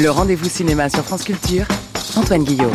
[0.00, 1.66] Le rendez-vous cinéma sur France Culture,
[2.14, 2.70] Antoine Guillot.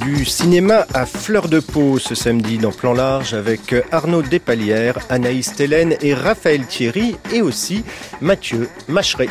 [0.00, 5.54] Du cinéma à fleur de peau ce samedi dans Plan Large avec Arnaud Despalières, Anaïs
[5.54, 7.84] Télène et Raphaël Thierry et aussi
[8.22, 9.28] Mathieu Macheret.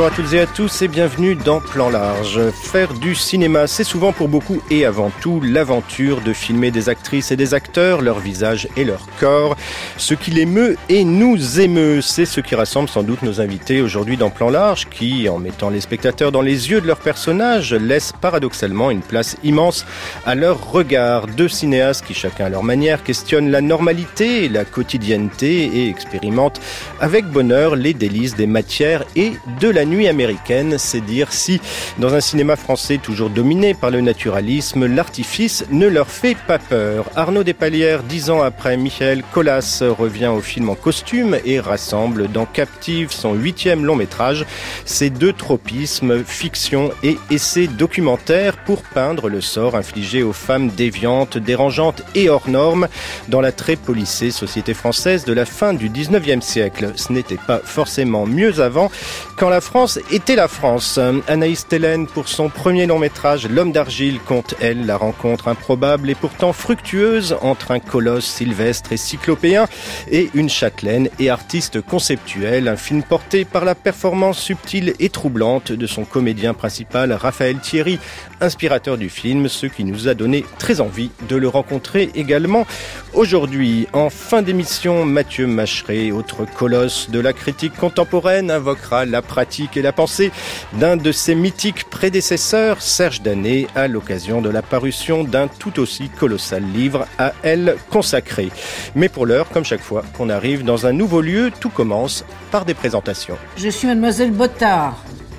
[0.00, 2.50] Bonjour à toutes et à tous et bienvenue dans Plan Large.
[2.52, 7.32] Faire du cinéma, c'est souvent pour beaucoup et avant tout l'aventure de filmer des actrices
[7.32, 9.58] et des acteurs, leur visage et leur corps.
[10.00, 13.82] Ce qui les meut et nous émeut, c'est ce qui rassemble sans doute nos invités
[13.82, 17.74] aujourd'hui dans Plan Large, qui, en mettant les spectateurs dans les yeux de leurs personnages,
[17.74, 19.84] laissent paradoxalement une place immense
[20.24, 21.26] à leur regard.
[21.26, 26.62] Deux cinéastes qui, chacun à leur manière, questionnent la normalité et la quotidienneté et expérimentent
[26.98, 31.60] avec bonheur les délices des matières et de la nuit américaine, c'est dire si,
[31.98, 37.04] dans un cinéma français toujours dominé par le naturalisme, l'artifice ne leur fait pas peur.
[37.16, 42.46] Arnaud Despalières, dix ans après Michael Colas, revient au film en costume et rassemble dans
[42.46, 44.46] Captive, son huitième long métrage,
[44.84, 51.38] ces deux tropismes, fiction et essai documentaire pour peindre le sort infligé aux femmes déviantes,
[51.38, 52.88] dérangeantes et hors normes
[53.28, 56.92] dans la très policée société française de la fin du 19e siècle.
[56.96, 58.90] Ce n'était pas forcément mieux avant
[59.36, 60.98] quand la France était la France.
[61.28, 66.14] Anaïs Tellen, pour son premier long métrage, L'homme d'argile, compte, elle, la rencontre improbable et
[66.14, 69.66] pourtant fructueuse entre un colosse sylvestre et cyclopéen
[70.10, 72.68] et une châtelaine et artiste conceptuelle.
[72.68, 77.98] Un film porté par la performance subtile et troublante de son comédien principal, Raphaël Thierry,
[78.40, 82.66] inspirateur du film, ce qui nous a donné très envie de le rencontrer également
[83.12, 83.86] aujourd'hui.
[83.92, 89.82] En fin d'émission, Mathieu Macheret, autre colosse de la critique contemporaine, invoquera la pratique et
[89.82, 90.30] la pensée
[90.74, 96.08] d'un de ses mythiques prédécesseurs, Serge Danet, à l'occasion de la parution d'un tout aussi
[96.08, 98.50] colossal livre à elle consacré.
[98.94, 102.64] Mais pour l'heure, comme chaque fois qu'on arrive dans un nouveau lieu, tout commence par
[102.64, 103.38] des présentations.
[103.56, 104.96] Je suis mademoiselle Bottard.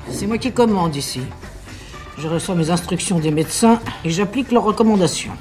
[0.09, 1.19] C'est moi qui commande ici.
[2.17, 5.33] Je reçois mes instructions des médecins et j'applique leurs recommandations.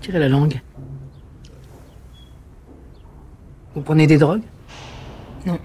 [0.00, 0.58] Tirez la langue.
[3.74, 4.40] Vous prenez des drogues?
[5.44, 5.58] Non.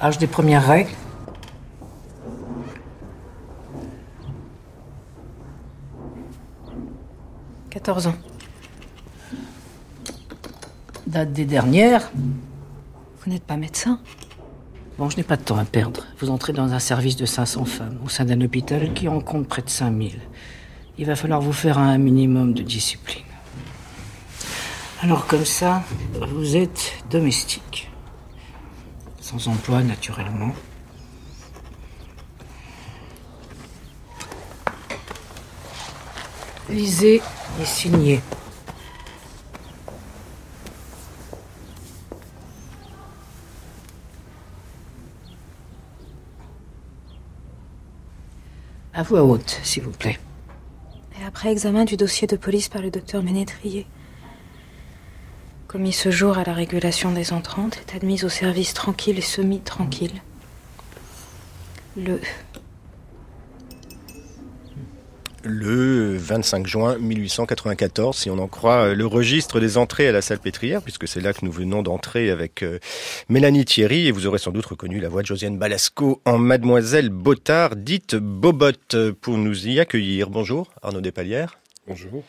[0.00, 0.90] Âge des premières règles
[7.70, 8.14] 14 ans.
[11.06, 13.98] Date des dernières Vous n'êtes pas médecin
[14.98, 16.04] Bon, je n'ai pas de temps à perdre.
[16.18, 19.48] Vous entrez dans un service de 500 femmes au sein d'un hôpital qui en compte
[19.48, 20.18] près de 5000.
[20.98, 23.24] Il va falloir vous faire un minimum de discipline.
[25.02, 25.82] Alors comme ça,
[26.34, 27.90] vous êtes domestique.
[29.28, 30.54] Sans emploi, naturellement.
[36.70, 37.20] Lisez
[37.60, 38.22] et signez.
[48.94, 50.18] À voix haute, s'il vous plaît.
[51.20, 53.86] Et après examen du dossier de police par le docteur Ménétrier.
[55.68, 60.22] Commis ce jour à la régulation des entrantes, est admise au service tranquille et semi-tranquille.
[61.94, 62.20] Le
[65.44, 70.38] le 25 juin 1894, si on en croit le registre des entrées à la salle
[70.38, 72.78] pétrière, puisque c'est là que nous venons d'entrer avec euh,
[73.28, 77.10] Mélanie Thierry, et vous aurez sans doute reconnu la voix de Josiane Balasco en Mademoiselle
[77.10, 80.30] Bottard, dite Bobotte, pour nous y accueillir.
[80.30, 81.58] Bonjour, Arnaud Despalières.
[81.88, 82.22] Bonjour.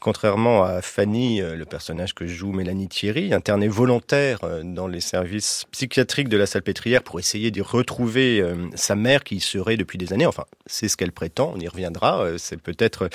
[0.00, 4.98] Contrairement à Fanny, euh, le personnage que joue Mélanie Thierry, internée volontaire euh, dans les
[4.98, 9.76] services psychiatriques de la Salpêtrière pour essayer d'y retrouver euh, sa mère qui y serait
[9.76, 10.26] depuis des années.
[10.26, 11.52] Enfin, c'est ce qu'elle prétend.
[11.54, 12.26] On y reviendra.
[12.38, 13.08] C'est peut-être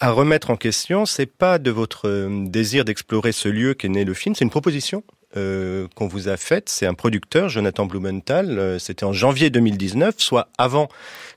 [0.00, 1.04] à remettre en question.
[1.04, 4.34] C'est pas de votre désir d'explorer ce lieu qu'est né le film.
[4.34, 5.04] C'est une proposition
[5.34, 6.68] qu'on vous a faite.
[6.68, 8.78] C'est un producteur, Jonathan Blumenthal.
[8.78, 10.88] C'était en janvier 2019, soit avant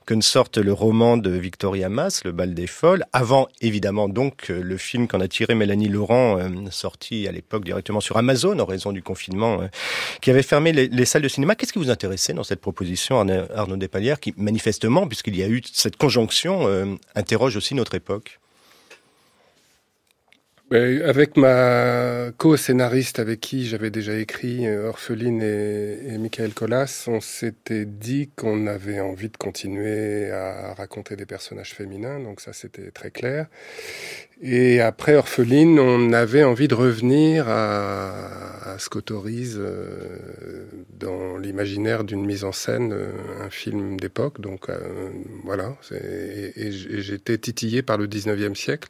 [0.08, 4.78] que sorte le roman de Victoria Mass, Le bal des folles, avant évidemment donc le
[4.78, 6.38] film qu'en a tiré Mélanie Laurent,
[6.70, 9.60] sorti à l'époque directement sur Amazon en raison du confinement,
[10.22, 11.56] qui avait fermé les, salles de cinéma.
[11.56, 13.20] Qu'est-ce qui vous intéressait dans cette proposition,
[13.54, 18.40] Arnaud Despalières, qui manifestement, puisqu'il y a eu cette conjonction, interroge aussi notre époque?
[20.70, 27.86] Avec ma co-scénariste avec qui j'avais déjà écrit euh, Orpheline et, Michael Collas, on s'était
[27.86, 33.10] dit qu'on avait envie de continuer à raconter des personnages féminins, donc ça c'était très
[33.10, 33.46] clair.
[34.42, 40.66] Et après Orpheline, on avait envie de revenir à, à ce qu'autorise euh,
[41.00, 43.10] dans l'imaginaire d'une mise en scène euh,
[43.40, 44.40] un film d'époque.
[44.42, 44.66] Donc
[45.44, 48.88] voilà, et, et j'étais titillé par le 19e siècle.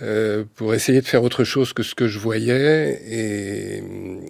[0.00, 3.00] Euh, pour essayer de faire autre chose que ce que je voyais.
[3.06, 3.82] Et,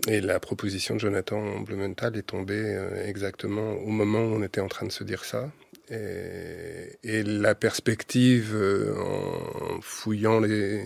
[0.09, 4.63] et la proposition de Jonathan Blumenthal est tombée euh, exactement au moment où on était
[4.63, 5.51] en train de se dire ça.
[5.91, 10.83] Et, et la perspective, euh, en fouillant les,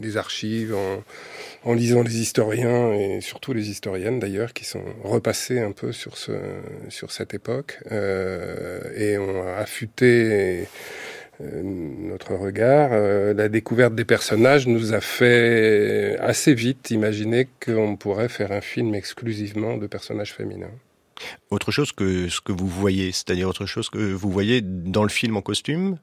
[0.00, 1.02] les archives, en,
[1.64, 6.16] en, lisant les historiens et surtout les historiennes d'ailleurs, qui sont repassés un peu sur,
[6.16, 6.32] ce,
[6.88, 10.66] sur cette époque euh, et ont affûté
[11.40, 12.90] notre regard.
[12.92, 18.60] Euh, la découverte des personnages nous a fait assez vite imaginer qu'on pourrait faire un
[18.60, 20.70] film exclusivement de personnages féminins.
[21.50, 25.08] Autre chose que ce que vous voyez, c'est-à-dire autre chose que vous voyez dans le
[25.08, 25.98] film en costume?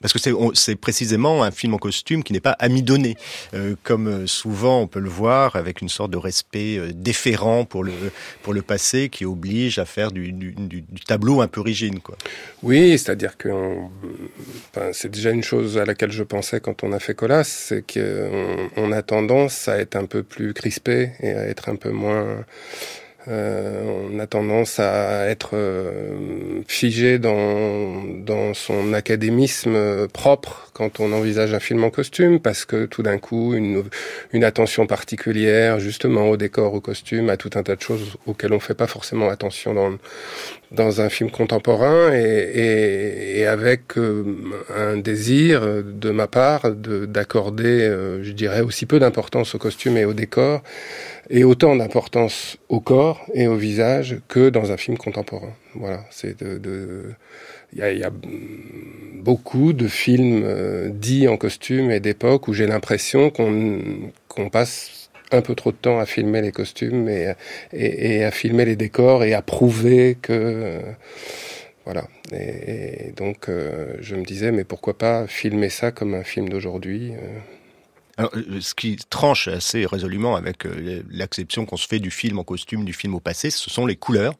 [0.00, 0.18] Parce que
[0.54, 3.16] c'est précisément un film en costume qui n'est pas amidonné,
[3.54, 7.64] euh, comme euh, souvent on peut le voir, avec une sorte de respect euh, déférent
[7.64, 7.92] pour le
[8.42, 12.16] pour le passé qui oblige à faire du, du, du tableau un peu rigide, quoi.
[12.62, 13.48] Oui, c'est-à-dire que
[14.70, 17.82] enfin, c'est déjà une chose à laquelle je pensais quand on a fait Colas, c'est
[17.82, 21.90] qu'on on a tendance à être un peu plus crispé et à être un peu
[21.90, 22.44] moins
[23.28, 31.12] euh, on a tendance à être euh, figé dans, dans son académisme propre quand on
[31.12, 33.82] envisage un film en costume, parce que tout d'un coup, une,
[34.32, 38.52] une attention particulière justement au décor, au costume, à tout un tas de choses auxquelles
[38.52, 39.92] on fait pas forcément attention dans,
[40.72, 44.24] dans un film contemporain, et, et, et avec euh,
[44.74, 47.88] un désir de ma part d'accorder,
[48.22, 50.62] je dirais, aussi peu d'importance au costume et au décor,
[51.30, 55.52] et autant d'importance au corps et au visage que dans un film contemporain.
[55.74, 57.04] Voilà, c'est de,
[57.72, 58.10] il y, a, y a,
[59.22, 63.80] beaucoup de films euh, dits en costume et d'époque où j'ai l'impression qu'on
[64.28, 67.34] qu'on passe un peu trop de temps à filmer les costumes et,
[67.72, 70.80] et, à filmer les décors et à prouver que euh,
[71.84, 72.06] voilà.
[72.32, 77.12] Et, donc euh, je me disais mais pourquoi pas filmer ça comme un film d'aujourd'hui
[78.18, 82.38] alors, euh, ce qui tranche assez résolument avec euh, l'acception qu'on se fait du film
[82.38, 84.34] en costume, du film au passé, ce sont les couleurs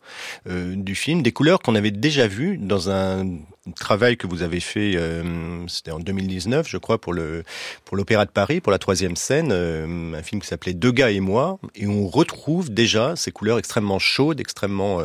[0.49, 3.27] euh, du film, des couleurs qu'on avait déjà vues dans un
[3.75, 7.43] travail que vous avez fait, euh, c'était en 2019, je crois, pour le
[7.85, 11.11] pour l'Opéra de Paris, pour la troisième scène, euh, un film qui s'appelait Deux gars
[11.11, 15.03] et moi, et on retrouve déjà ces couleurs extrêmement chaudes, extrêmement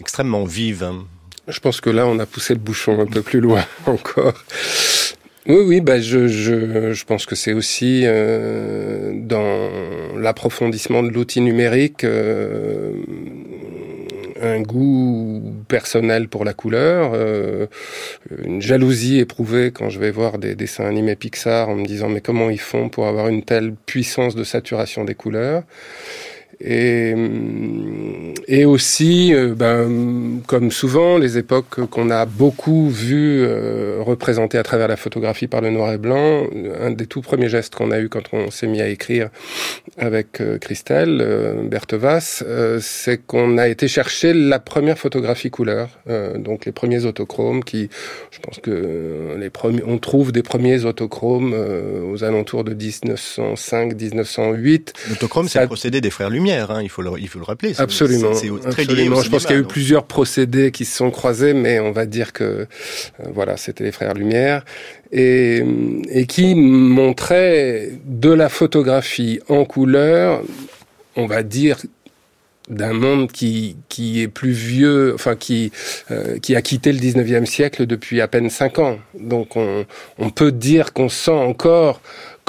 [0.00, 0.84] extrêmement vives.
[0.84, 1.06] Hein.
[1.48, 4.34] Je pense que là, on a poussé le bouchon un peu plus loin encore.
[5.46, 9.68] Oui, oui, bah je, je, je pense que c'est aussi euh, dans
[10.18, 12.92] l'approfondissement de l'outil numérique euh,
[14.40, 17.66] un goût personnel pour la couleur, euh,
[18.44, 22.20] une jalousie éprouvée quand je vais voir des dessins animés Pixar en me disant mais
[22.20, 25.64] comment ils font pour avoir une telle puissance de saturation des couleurs?
[26.62, 27.14] Et,
[28.48, 34.62] et aussi, euh, ben, comme souvent, les époques qu'on a beaucoup vues euh, représentées à
[34.62, 36.46] travers la photographie par le noir et blanc,
[36.80, 39.30] un des tout premiers gestes qu'on a eu quand on s'est mis à écrire
[39.96, 42.44] avec euh, Christelle euh, Berthevas,
[42.80, 45.88] c'est qu'on a été chercher la première photographie couleur,
[46.36, 47.88] donc les premiers autochromes qui,
[48.30, 51.54] je pense que les premiers, on trouve des premiers autochromes
[52.10, 54.92] aux alentours de 1905-1908.
[55.08, 57.74] L'autochrome, c'est le procédé des frères Lumière Hein, il, faut le, il faut le rappeler.
[57.78, 58.34] Absolument.
[58.34, 61.54] C'est très lié Je pense qu'il y a eu plusieurs procédés qui se sont croisés,
[61.54, 62.66] mais on va dire que euh,
[63.32, 64.64] voilà, c'était les frères Lumière
[65.12, 65.62] et,
[66.10, 70.42] et qui montraient de la photographie en couleur,
[71.16, 71.78] on va dire
[72.70, 75.72] d'un monde qui qui est plus vieux, enfin qui
[76.10, 78.98] euh, qui a quitté le 19e siècle depuis à peine cinq ans.
[79.18, 79.84] Donc on
[80.18, 82.00] on peut dire qu'on sent encore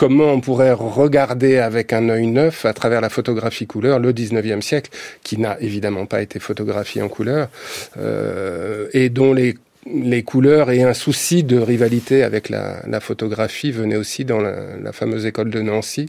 [0.02, 4.62] comment on pourrait regarder avec un œil neuf à travers la photographie couleur le 19e
[4.62, 4.90] siècle,
[5.22, 7.50] qui n'a évidemment pas été photographié en couleur,
[7.98, 9.54] euh, et dont les
[9.92, 14.78] les couleurs et un souci de rivalité avec la, la photographie venaient aussi dans la,
[14.78, 16.06] la fameuse école de Nancy.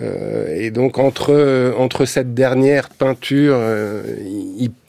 [0.00, 4.02] Euh, et donc entre entre cette dernière peinture euh,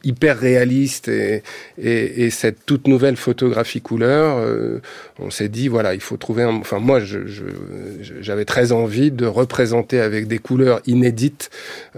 [0.05, 1.43] hyper réaliste et,
[1.77, 4.79] et, cette toute nouvelle photographie couleur, euh,
[5.19, 6.43] on s'est dit voilà, il faut trouver.
[6.43, 11.49] Un, enfin, moi, j'avais je, très envie de représenter avec des couleurs inédites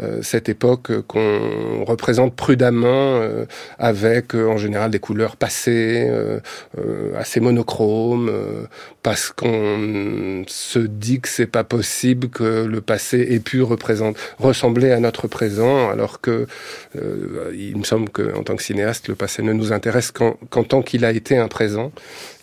[0.02, 3.46] euh, cette époque qu'on représente prudemment euh,
[3.78, 6.10] avec, en général, des couleurs passées,
[7.18, 8.32] assez monochromes,
[9.04, 14.92] parce qu'on se dit que c'est pas possible que le passé ait pu représenter, ressembler
[14.92, 16.48] à notre présent, alors que
[17.54, 21.06] il me semble qu'en tant que cinéaste, le passé ne nous intéresse qu'en tant qu'il
[21.06, 21.92] a été un présent.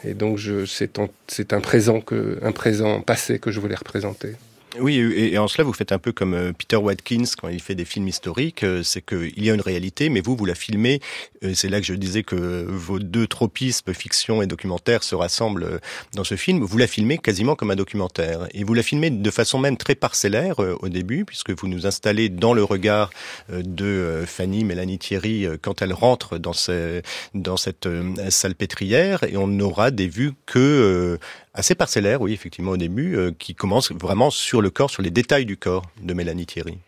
[0.05, 4.35] Et donc, c'est un présent que, un présent passé que je voulais représenter.
[4.81, 7.77] Oui, et en cela, vous faites un peu comme euh, Peter Watkins quand il fait
[7.77, 8.65] des films historiques.
[8.65, 11.01] Euh, c'est qu'il y a une réalité, mais vous, vous la filmez.
[11.45, 15.81] Euh, c'est là que je disais que vos deux tropismes, fiction et documentaire, se rassemblent
[16.15, 16.65] dans ce film.
[16.65, 18.49] Vous la filmez quasiment comme un documentaire.
[18.53, 22.29] Et vous la filmez de façon même très parcellaire au début, puisque vous nous installez
[22.29, 23.11] dans le regard
[23.51, 26.53] de Fanny Mélanie Thierry quand elle rentre dans,
[27.35, 27.89] dans cette
[28.29, 29.23] salpêtrière.
[29.25, 31.19] Et on n'aura des vues que
[31.55, 35.47] assez parcellaire, oui, effectivement, au début, qui commence vraiment sur le corps, sur les détails
[35.47, 36.79] du corps de Mélanie Thierry.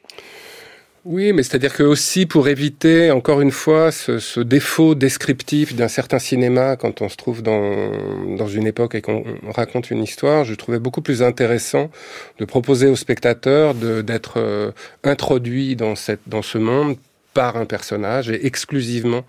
[1.09, 6.19] Oui, mais c'est-à-dire que aussi pour éviter, encore une fois, ce, défaut descriptif d'un certain
[6.19, 9.23] cinéma quand on se trouve dans, une époque et qu'on
[9.55, 11.93] raconte une histoire, je trouvais beaucoup plus intéressant
[12.41, 14.73] de proposer aux spectateurs d'être euh,
[15.05, 15.95] introduits dans,
[16.27, 16.97] dans ce monde
[17.37, 19.25] par un personnage et exclusivement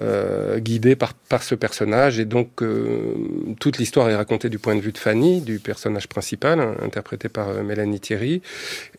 [0.00, 2.18] euh, guidé par, par ce personnage.
[2.18, 3.12] Et donc, euh,
[3.60, 7.28] toute l'histoire est racontée du point de vue de Fanny, du personnage principal, hein, interprété
[7.28, 8.40] par euh, Mélanie Thierry,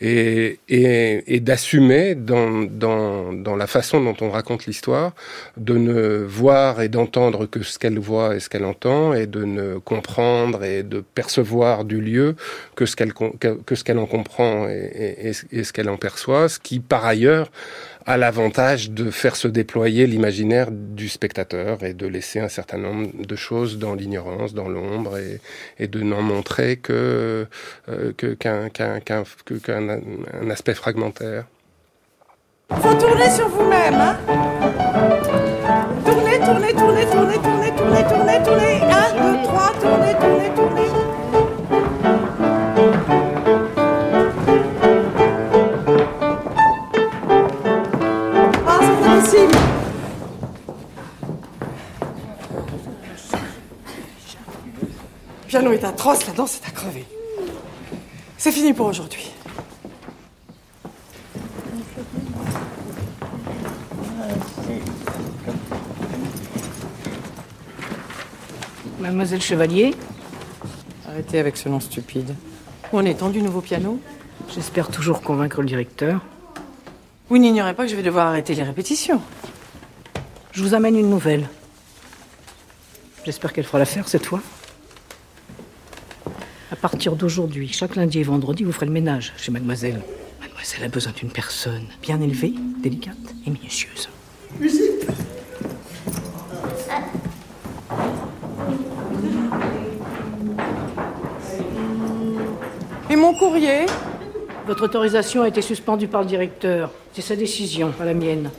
[0.02, 5.14] et, et, et d'assumer dans, dans, dans la façon dont on raconte l'histoire,
[5.58, 9.46] de ne voir et d'entendre que ce qu'elle voit et ce qu'elle entend, et de
[9.46, 12.36] ne comprendre et de percevoir du lieu
[12.76, 16.50] que ce qu'elle que, ce qu'elle en comprend et, et, et ce qu'elle en perçoit,
[16.50, 17.50] ce qui, par ailleurs,
[18.06, 23.10] a l'avantage de faire se déployer l'imaginaire du spectateur et de laisser un certain nombre
[23.18, 25.40] de choses dans l'ignorance, dans l'ombre et,
[25.80, 27.48] et, de n'en montrer que
[27.90, 29.24] euh, qu'un qu'un qu'un
[29.70, 31.46] un aspect fragmentaire.
[32.70, 33.94] Faut tourner sur vous-même.
[33.94, 34.18] Hein
[36.06, 38.23] tournez, tournez, tournez, tournez, tournez, tournez, tournez.
[55.54, 57.06] Piano est atroce, la danse est à crever.
[58.40, 59.32] C'est fini pour aujourd'hui.
[69.00, 69.94] Mademoiselle Chevalier
[71.08, 72.34] Arrêtez avec ce nom stupide.
[72.92, 74.00] Où en est-on du nouveau piano?
[74.56, 76.22] J'espère toujours convaincre le directeur.
[77.30, 79.22] Vous n'ignorez pas que je vais devoir arrêter les répétitions.
[80.52, 81.48] Je vous amène une nouvelle.
[83.24, 84.42] J'espère qu'elle fera l'affaire cette fois.
[86.84, 90.02] À partir d'aujourd'hui, chaque lundi et vendredi, vous ferez le ménage chez mademoiselle.
[90.42, 93.16] Mademoiselle a besoin d'une personne bien élevée, délicate
[93.48, 94.10] et minutieuse.
[103.10, 103.86] Et mon courrier
[104.68, 106.92] Votre autorisation a été suspendue par le directeur.
[107.14, 108.52] C'est sa décision, pas la mienne.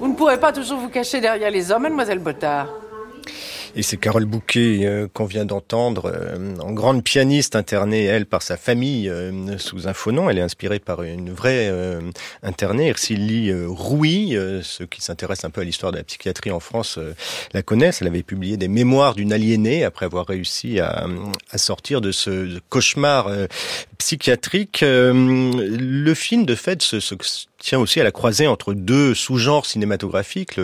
[0.00, 2.66] Vous ne pourrez pas toujours vous cacher derrière les hommes, mademoiselle Bottard.
[3.76, 8.42] Et c'est Carole Bouquet euh, qu'on vient d'entendre, euh, en grande pianiste internée, elle, par
[8.42, 10.30] sa famille euh, sous un faux nom.
[10.30, 11.72] Elle est inspirée par une vraie
[12.42, 14.36] internée, Ercili Rouy.
[14.62, 16.98] ceux qui s'intéressent un peu à l'histoire de la psychiatrie en France
[17.52, 18.00] la connaissent.
[18.00, 21.06] Elle avait publié des mémoires d'une aliénée après avoir réussi à,
[21.50, 23.30] à sortir de ce cauchemar
[23.98, 24.80] psychiatrique.
[24.82, 27.14] le film, de fait, se, se
[27.68, 30.58] tient aussi à la croisée entre deux sous-genres cinématographiques,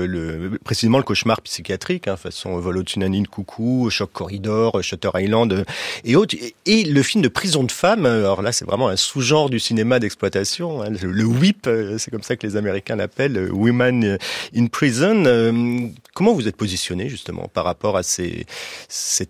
[0.65, 2.85] précisément le cauchemar psychiatrique, hein, façon Vol au
[3.31, 5.67] Coucou, Choc Corridor, Shutter Island
[6.05, 6.35] et autres,
[6.65, 8.07] et, le film de prison de femmes.
[8.07, 11.29] Alors là, c'est vraiment un sous-genre du cinéma d'exploitation, hein, le,
[11.67, 14.17] euh, c'est comme ça que les Américains l'appellent, Women
[14.57, 15.25] in Prison.
[15.27, 18.47] Euh, comment vous êtes positionné justement par rapport à ces,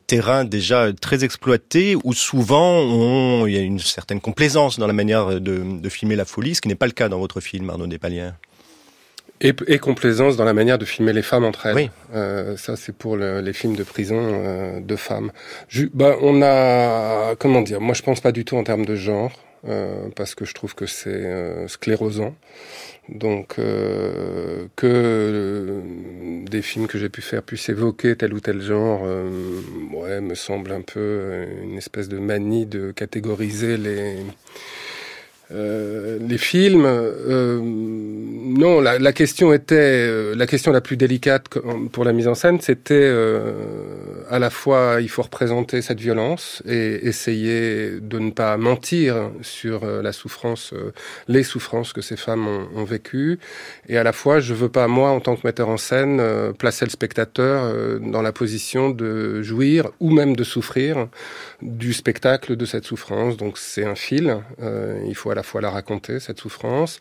[0.06, 5.40] terrains déjà très exploités où souvent il y a une certaine complaisance dans la manière
[5.40, 7.63] de, de filmer la folie, ce qui n'est pas le cas dans votre film?
[7.64, 8.34] Film, Arnaud Despaliens.
[9.40, 11.74] Et, et, complaisance dans la manière de filmer les femmes entre elles.
[11.74, 11.90] Oui.
[12.14, 15.32] Euh, ça, c'est pour le, les films de prison euh, de femmes.
[15.68, 18.94] Je, bah, on a, comment dire, moi je pense pas du tout en termes de
[18.94, 19.32] genre,
[19.66, 22.34] euh, parce que je trouve que c'est sclérosant.
[23.08, 25.80] Donc, euh, que euh,
[26.48, 29.02] des films que j'ai pu faire puissent évoquer tel ou tel genre,
[29.92, 34.16] ouais, me semble un peu une espèce de manie de catégoriser les
[35.52, 41.48] Euh, les films, euh, non, la, la, question était, euh, la question la plus délicate
[41.92, 43.52] pour la mise en scène, c'était euh,
[44.30, 49.84] à la fois, il faut représenter cette violence et essayer de ne pas mentir sur
[49.84, 50.72] la souffrance,
[51.28, 53.38] les souffrances que ces femmes ont, ont vécues,
[53.88, 56.22] et à la fois, je veux pas moi, en tant que metteur en scène,
[56.58, 57.70] placer le spectateur
[58.00, 61.08] dans la position de jouir ou même de souffrir
[61.60, 63.36] du spectacle de cette souffrance.
[63.36, 64.38] Donc c'est un fil,
[65.06, 67.00] il faut à la fois la raconter, cette souffrance,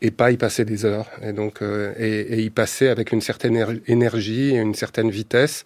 [0.00, 1.10] et pas y passer des heures.
[1.22, 5.64] Et donc, euh, et, y passer avec une certaine énergie et une certaine vitesse,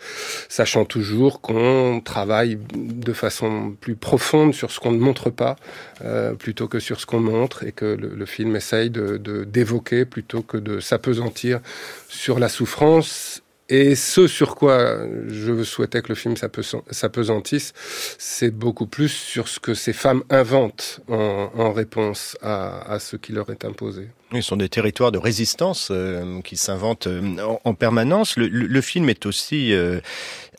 [0.48, 5.56] sachant toujours qu'on travaille de façon plus profonde sur ce qu'on ne montre pas,
[6.02, 10.04] euh, plutôt que sur ce qu'on montre, et que le, le film essaye de d'évoquer
[10.04, 11.60] plutôt que de s'apesantir
[12.08, 17.72] sur la souffrance et ce sur quoi je souhaitais que le film s'apesantisse,
[18.18, 23.50] c'est beaucoup plus sur ce que ces femmes inventent en, réponse à, ce qui leur
[23.50, 24.08] est imposé.
[24.32, 28.36] Ils sont des territoires de résistance euh, qui s'inventent euh, en, en, permanence.
[28.36, 30.00] Le, le, le, film est aussi euh,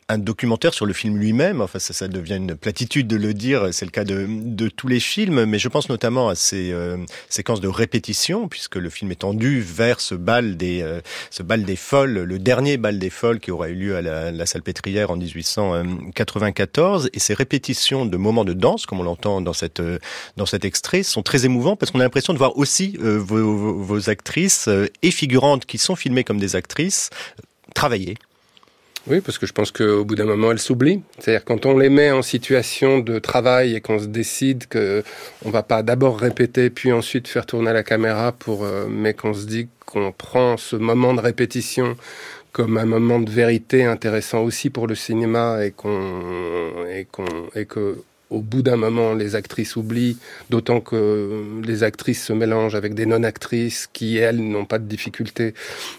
[0.08, 1.60] un documentaire sur le film lui-même.
[1.60, 3.68] Enfin, ça, ça devient une platitude de le dire.
[3.72, 6.96] C'est le cas de, de tous les films, mais je pense notamment à ces euh,
[7.28, 11.00] séquences de répétition, puisque le film est tendu vers ce bal des, euh,
[11.30, 14.30] ce bal des folles, le dernier bal des folles qui aura eu lieu à la,
[14.30, 17.10] la Salpêtrière en 1894.
[17.12, 19.82] Et ces répétitions de moments de danse, comme on l'entend dans cette,
[20.36, 23.56] dans cet extrait, sont très émouvants parce qu'on a l'impression de voir aussi euh, vos,
[23.56, 27.10] vos, vos, actrices euh, et figurantes qui sont filmées comme des actrices
[27.74, 28.16] travailler.
[29.10, 31.02] Oui, parce que je pense qu'au bout d'un moment, elles s'oublient.
[31.18, 35.02] C'est-à-dire quand on les met en situation de travail et qu'on se décide que
[35.44, 39.32] on va pas d'abord répéter puis ensuite faire tourner la caméra pour, euh, mais qu'on
[39.32, 41.96] se dit qu'on prend ce moment de répétition
[42.52, 47.66] comme un moment de vérité intéressant aussi pour le cinéma et qu'on et qu'on et
[47.66, 50.18] que au bout d'un moment, les actrices oublient,
[50.50, 55.54] d'autant que les actrices se mélangent avec des non-actrices qui, elles, n'ont pas de difficulté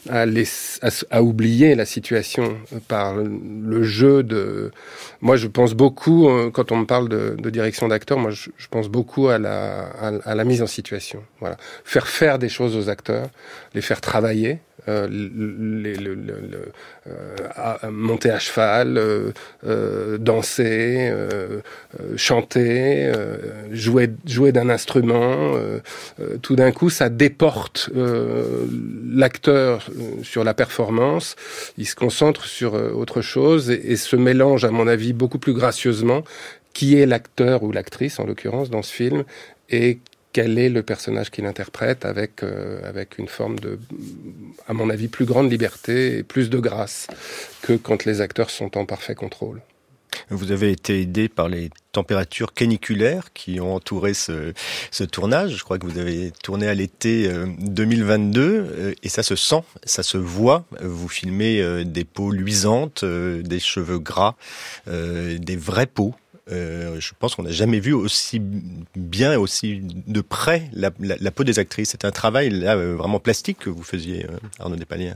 [0.10, 0.26] à,
[1.22, 2.58] oublier la situation
[2.88, 4.72] par le jeu de...
[5.22, 8.90] Moi, je pense beaucoup, euh, quand on me parle de, direction d'acteurs, moi, je, pense
[8.90, 9.90] beaucoup à la,
[10.24, 11.24] à la mise en situation.
[11.40, 11.58] Voilà.
[11.84, 13.30] Faire faire des choses aux acteurs,
[13.74, 16.72] les faire travailler, euh, le, le, le,
[17.08, 19.32] euh, monter à cheval, euh,
[19.66, 21.12] euh danser,
[22.16, 23.12] chanter,
[23.72, 25.54] jouer, jouer d'un instrument.
[26.42, 27.90] tout d'un coup, ça déporte
[29.12, 29.90] l'acteur
[30.24, 31.36] sur la performance.
[31.78, 35.54] Il se concentre sur autre chose et, et se mélange, à mon avis, beaucoup plus
[35.54, 36.24] gracieusement
[36.74, 39.24] qui est l'acteur ou l'actrice en l'occurrence dans ce film
[39.70, 40.00] et
[40.34, 43.80] quel est le personnage qu'il interprète avec, euh, avec une forme de,
[44.68, 47.08] à mon avis, plus grande liberté et plus de grâce
[47.62, 49.62] que quand les acteurs sont en parfait contrôle.
[50.30, 54.54] Vous avez été aidé par les températures caniculaires qui ont entouré ce,
[54.92, 55.56] ce tournage.
[55.58, 60.04] Je crois que vous avez tourné à l'été 2022 euh, et ça se sent, ça
[60.04, 60.66] se voit.
[60.82, 64.36] Vous filmez euh, des peaux luisantes, euh, des cheveux gras,
[64.88, 66.14] des vraies peaux.
[66.52, 68.42] Euh, je pense qu'on n'a jamais vu aussi
[68.96, 70.92] bien aussi de près la,
[71.32, 71.90] peau des actrices.
[71.92, 75.14] C'est un travail euh, vraiment plastique que vous faisiez, euh, Arnaud Despaliers.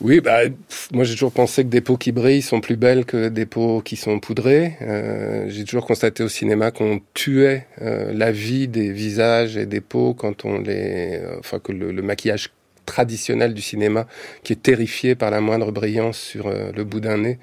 [0.00, 0.42] Oui, bah,
[0.92, 3.80] moi j'ai toujours pensé que des peaux qui brillent sont plus belles que des peaux
[3.80, 4.76] qui sont poudrées.
[5.48, 10.44] J'ai toujours constaté au cinéma qu'on tuait la vie des visages et des peaux quand
[10.44, 12.52] on les, enfin que le maquillage
[12.88, 14.06] traditionnel du cinéma
[14.42, 17.38] qui est terrifié par la moindre brillance sur euh, le bout d'un nez.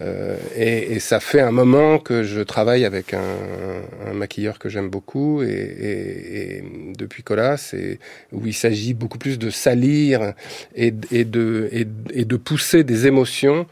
[0.00, 3.36] Euh, et, et, ça fait un moment que je travaille avec un,
[4.06, 6.64] un maquilleur que j'aime beaucoup et, et, et,
[6.96, 7.98] depuis Colas, et
[8.32, 10.32] où il s'agit beaucoup plus de salir
[10.74, 13.66] et, de, et, de pousser des émotions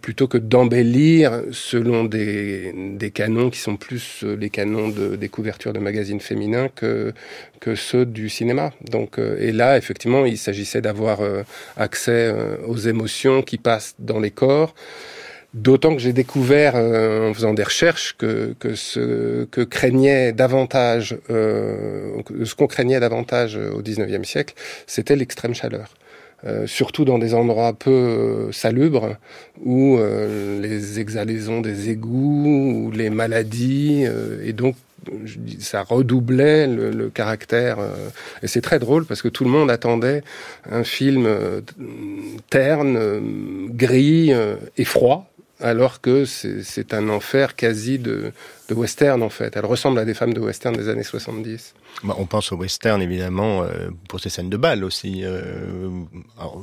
[0.00, 5.28] plutôt que d'embellir selon des, des canons qui sont plus euh, les canons de, des
[5.28, 7.12] couvertures de magazines féminins que,
[7.60, 8.72] que ceux du cinéma.
[8.90, 11.20] Donc, euh, et là, effectivement, il s'agissait d'avoir
[11.76, 12.32] accès
[12.66, 14.74] aux émotions qui passent dans les corps.
[15.54, 21.16] D'autant que j'ai découvert euh, en faisant des recherches que, que ce que craignait davantage,
[21.30, 24.54] euh, ce qu'on craignait davantage au 19e siècle,
[24.88, 25.94] c'était l'extrême chaleur.
[26.46, 29.16] Euh, surtout dans des endroits peu euh, salubres
[29.64, 34.04] où euh, les exhalaisons des égouts ou les maladies
[34.42, 34.76] et donc
[35.58, 37.78] ça redoublait le, le caractère
[38.42, 40.22] et c'est très drôle parce que tout le monde attendait
[40.70, 41.28] un film
[42.50, 42.98] terne,
[43.70, 44.32] gris
[44.76, 45.30] et froid
[45.60, 48.32] alors que c'est un enfer quasi de,
[48.68, 49.56] de western en fait.
[49.56, 51.74] Elle ressemble à des femmes de western des années 70.
[52.02, 55.22] Bah, on pense au western évidemment euh, pour ces scènes de bal aussi.
[55.24, 55.88] Euh,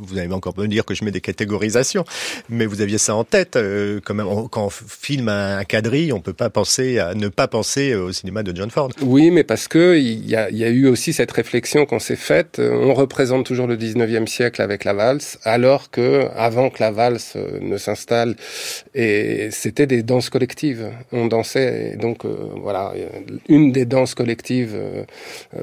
[0.02, 2.06] vous allez encore me dire que je mets des catégorisations,
[2.50, 3.56] mais vous aviez ça en tête.
[3.56, 7.28] Euh, quand, même, on, quand on filme un quadrille, on peut pas penser à ne
[7.28, 8.90] pas penser au cinéma de John Ford.
[9.02, 12.60] Oui, mais parce que il y a, eu aussi cette réflexion qu'on s'est faite.
[12.60, 17.38] On représente toujours le 19e siècle avec la valse, alors que avant que la valse
[17.62, 18.36] ne s'installe,
[18.94, 20.92] et c'était des danses collectives.
[21.12, 22.94] On dansait, et donc voilà,
[23.48, 25.04] une des danses collectives euh,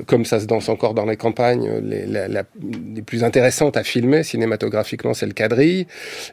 [0.06, 5.14] comme ça se danse encore dans les campagnes, les, les plus intéressantes à filmer cinématographiquement,
[5.14, 5.86] c'est le quadrille.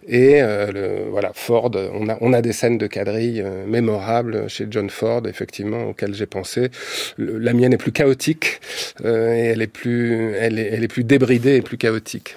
[0.07, 4.67] Et euh, voilà, Ford, on a, on a des scènes de quadrille euh, mémorables chez
[4.69, 6.69] John Ford, effectivement, auxquelles j'ai pensé.
[7.17, 8.59] la mienne est plus chaotique
[9.03, 12.35] et elle est plus, elle est, elle est plus débridée et plus chaotique.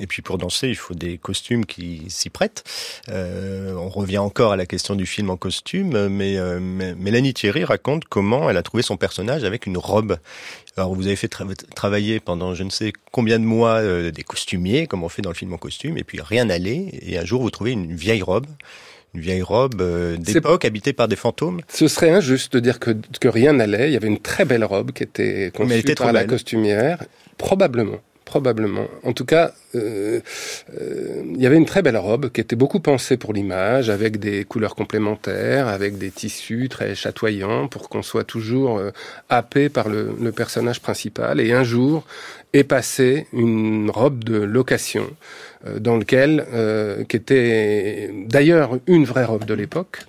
[0.00, 2.64] Et puis pour danser, il faut des costumes qui s'y prêtent.
[3.08, 7.64] Euh, on revient encore à la question du film en costume, mais, euh, Mélanie Thierry
[7.64, 10.18] raconte comment elle a trouvé son personnage avec une robe.
[10.76, 11.30] Alors vous avez fait
[11.74, 15.30] travailler pendant je ne sais combien de mois euh, des costumiers, comme on fait dans
[15.30, 16.90] le film en costume, et puis rien n'allait.
[17.02, 18.46] Et un jour vous trouvez une vieille robe
[19.16, 21.60] une vieille robe euh, d'époque habitée par des fantômes.
[21.68, 23.88] Ce serait injuste de dire que, que rien n'allait.
[23.88, 27.02] Il y avait une très belle robe qui était conçue par la costumière,
[27.38, 28.88] probablement probablement.
[29.04, 30.20] En tout cas, euh,
[30.78, 34.18] euh, il y avait une très belle robe qui était beaucoup pensée pour l'image, avec
[34.18, 38.90] des couleurs complémentaires, avec des tissus très chatoyants, pour qu'on soit toujours euh,
[39.30, 41.40] happé par le, le, personnage principal.
[41.40, 42.04] Et un jour
[42.52, 45.06] est passée une robe de location,
[45.66, 50.00] euh, dans lequel, euh, qui était d'ailleurs une vraie robe de l'époque,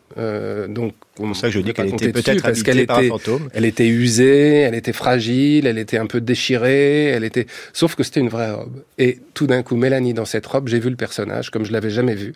[0.70, 3.10] donc comme ça, je dis qu'elle était peut-être parce qu'elle était,
[3.54, 8.04] elle était usée, elle était fragile, elle était un peu déchirée, elle était, sauf que
[8.04, 8.84] c'était une vraie robe.
[9.00, 11.90] Et tout d'un coup, Mélanie dans cette robe, j'ai vu le personnage comme je l'avais
[11.90, 12.34] jamais vu.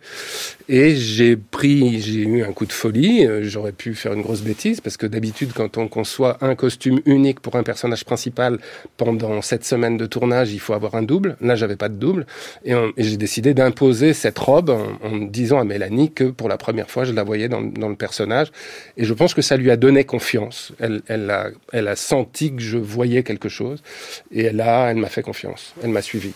[0.68, 3.26] Et j'ai pris, j'ai eu un coup de folie.
[3.26, 7.02] Euh, j'aurais pu faire une grosse bêtise parce que d'habitude, quand on conçoit un costume
[7.06, 8.58] unique pour un personnage principal
[8.98, 11.38] pendant sept semaines de tournage, il faut avoir un double.
[11.42, 12.26] Là, j'avais pas de double.
[12.66, 17.04] Et, j'ai décidé d'imposer cette robe en, disant à Mélanie que pour la première fois,
[17.04, 18.52] je la voyais dans, dans le personnage
[18.98, 20.72] et je pense que ça lui a donné confiance.
[20.80, 23.82] Elle, elle, a, elle a senti que je voyais quelque chose.
[24.32, 25.74] Et là, elle m'a fait confiance.
[25.84, 26.34] Elle m'a suivi.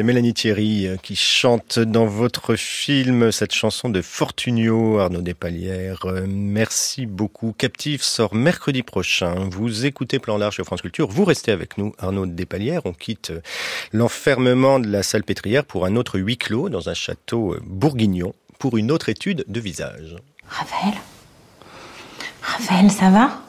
[0.00, 6.06] C'est Mélanie Thierry euh, qui chante dans votre film cette chanson de Fortunio, Arnaud Despalières.
[6.06, 7.52] Euh, merci beaucoup.
[7.52, 9.34] Captif sort mercredi prochain.
[9.50, 11.06] Vous écoutez Plan Large sur France Culture.
[11.10, 12.80] Vous restez avec nous, Arnaud Despalières.
[12.86, 13.42] On quitte euh,
[13.92, 18.78] l'enfermement de la salle pétrière pour un autre huis clos dans un château bourguignon pour
[18.78, 20.16] une autre étude de visage.
[20.48, 20.94] Raphaël
[22.40, 23.42] Raphaël, ça va?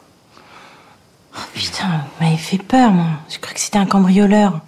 [1.34, 3.06] Oh putain, vous fait peur, moi.
[3.30, 4.60] Je crois que c'était un cambrioleur.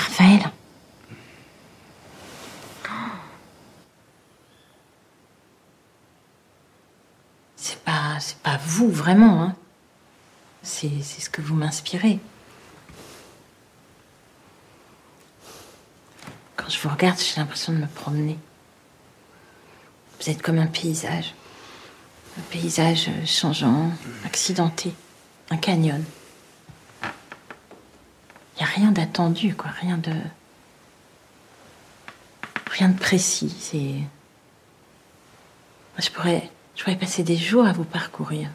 [0.00, 0.50] Raphaël
[7.56, 9.54] C'est pas, c'est pas vous vraiment, hein.
[10.62, 12.18] C'est, c'est ce que vous m'inspirez.
[16.56, 18.38] Quand je vous regarde, j'ai l'impression de me promener.
[20.20, 21.34] Vous êtes comme un paysage.
[22.38, 23.90] Un paysage changeant,
[24.24, 24.94] accidenté.
[25.50, 26.02] Un canyon.
[28.60, 29.70] N'y a rien d'attendu, quoi.
[29.80, 30.12] Rien de.
[32.70, 33.54] Rien de précis.
[33.58, 33.94] C'est.
[35.98, 36.50] Je pourrais.
[36.76, 38.50] Je pourrais passer des jours à vous parcourir.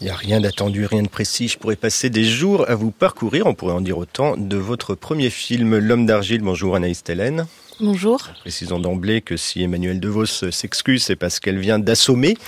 [0.00, 1.48] Il n'y a rien d'attendu, rien de précis.
[1.48, 3.46] Je pourrais passer des jours à vous parcourir.
[3.46, 6.42] On pourrait en dire autant de votre premier film, L'homme d'argile.
[6.42, 7.46] Bonjour Anaïs Tellen.
[7.78, 8.30] Bonjour.
[8.40, 12.38] Précisons d'emblée que si Emmanuel DeVos s'excuse, c'est parce qu'elle vient d'assommer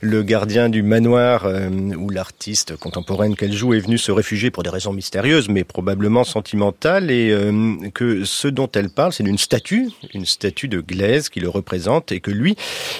[0.00, 4.62] le gardien du manoir euh, où l'artiste contemporaine qu'elle joue est venue se réfugier pour
[4.62, 9.36] des raisons mystérieuses, mais probablement sentimentales, et euh, que ce dont elle parle, c'est d'une
[9.36, 12.56] statue, une statue de glaise qui le représente et que lui,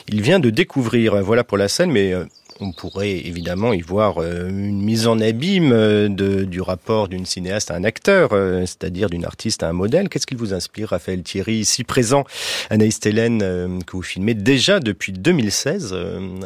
[0.06, 1.22] il vient de découvrir.
[1.22, 2.26] Voilà pour la scène, mais euh,
[2.62, 6.08] on pourrait évidemment y voir euh, une mise en abîme euh,
[6.44, 10.08] du rapport d'une cinéaste à un acteur, euh, c'est-à-dire d'une artiste à un modèle.
[10.08, 12.24] Qu'est-ce qui vous inspire, Raphaël Thierry, ici présent,
[12.70, 13.40] Anaïs Télène,
[13.84, 15.96] que vous filmez déjà depuis 2016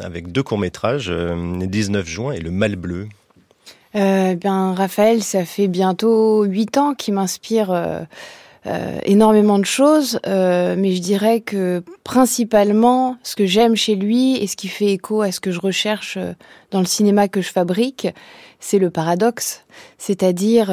[0.01, 3.07] avec deux courts-métrages, 19 juin et Le Mal Bleu?
[3.93, 8.05] Bien, Raphaël, ça fait bientôt huit ans qu'il m'inspire
[9.05, 14.47] énormément de choses, euh, mais je dirais que principalement, ce que j'aime chez lui et
[14.47, 16.33] ce qui fait écho à ce que je recherche euh,
[16.71, 18.07] dans le cinéma que je fabrique,
[18.59, 19.63] c'est le paradoxe.
[19.99, 20.69] C'est-à-dire,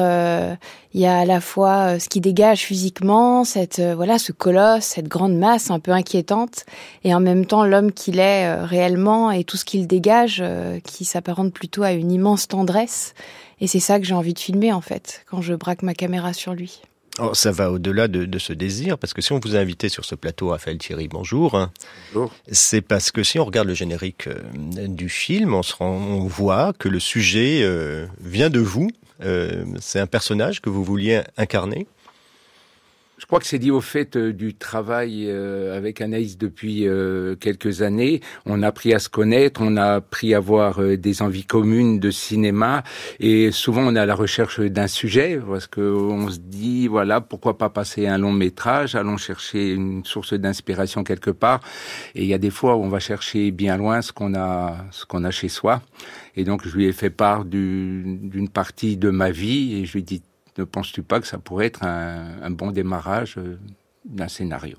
[0.93, 5.07] il y a à la fois ce qui dégage physiquement, cette voilà, ce colosse, cette
[5.07, 6.65] grande masse un peu inquiétante,
[7.03, 10.43] et en même temps l'homme qu'il est réellement et tout ce qu'il dégage,
[10.83, 13.13] qui s'apparente plutôt à une immense tendresse.
[13.61, 16.33] Et c'est ça que j'ai envie de filmer en fait, quand je braque ma caméra
[16.33, 16.81] sur lui.
[17.19, 19.87] Oh, ça va au-delà de, de, ce désir, parce que si on vous a invité
[19.87, 21.69] sur ce plateau, Raphaël Thierry, bonjour.
[22.11, 22.33] Bonjour.
[22.51, 26.25] C'est parce que si on regarde le générique euh, du film, on, se rend, on
[26.25, 28.89] voit que le sujet euh, vient de vous.
[29.23, 31.85] Euh, c'est un personnage que vous vouliez incarner.
[33.19, 37.35] Je crois que c'est dit au fait euh, du travail euh, avec Anaïs depuis euh,
[37.35, 38.21] quelques années.
[38.47, 42.09] On a appris à se connaître, on a appris à avoir des envies communes de
[42.09, 42.83] cinéma
[43.19, 47.21] et souvent on est à la recherche d'un sujet parce que on se dit voilà
[47.21, 51.59] pourquoi pas passer un long métrage, allons chercher une source d'inspiration quelque part.
[52.15, 54.85] Et il y a des fois où on va chercher bien loin ce qu'on a
[54.89, 55.83] ce qu'on a chez soi.
[56.35, 59.99] Et donc je lui ai fait part d'une partie de ma vie et je lui
[59.99, 60.23] ai dit
[60.57, 63.59] ne penses-tu pas que ça pourrait être un, bon démarrage euh,
[64.05, 64.77] d'un scénario?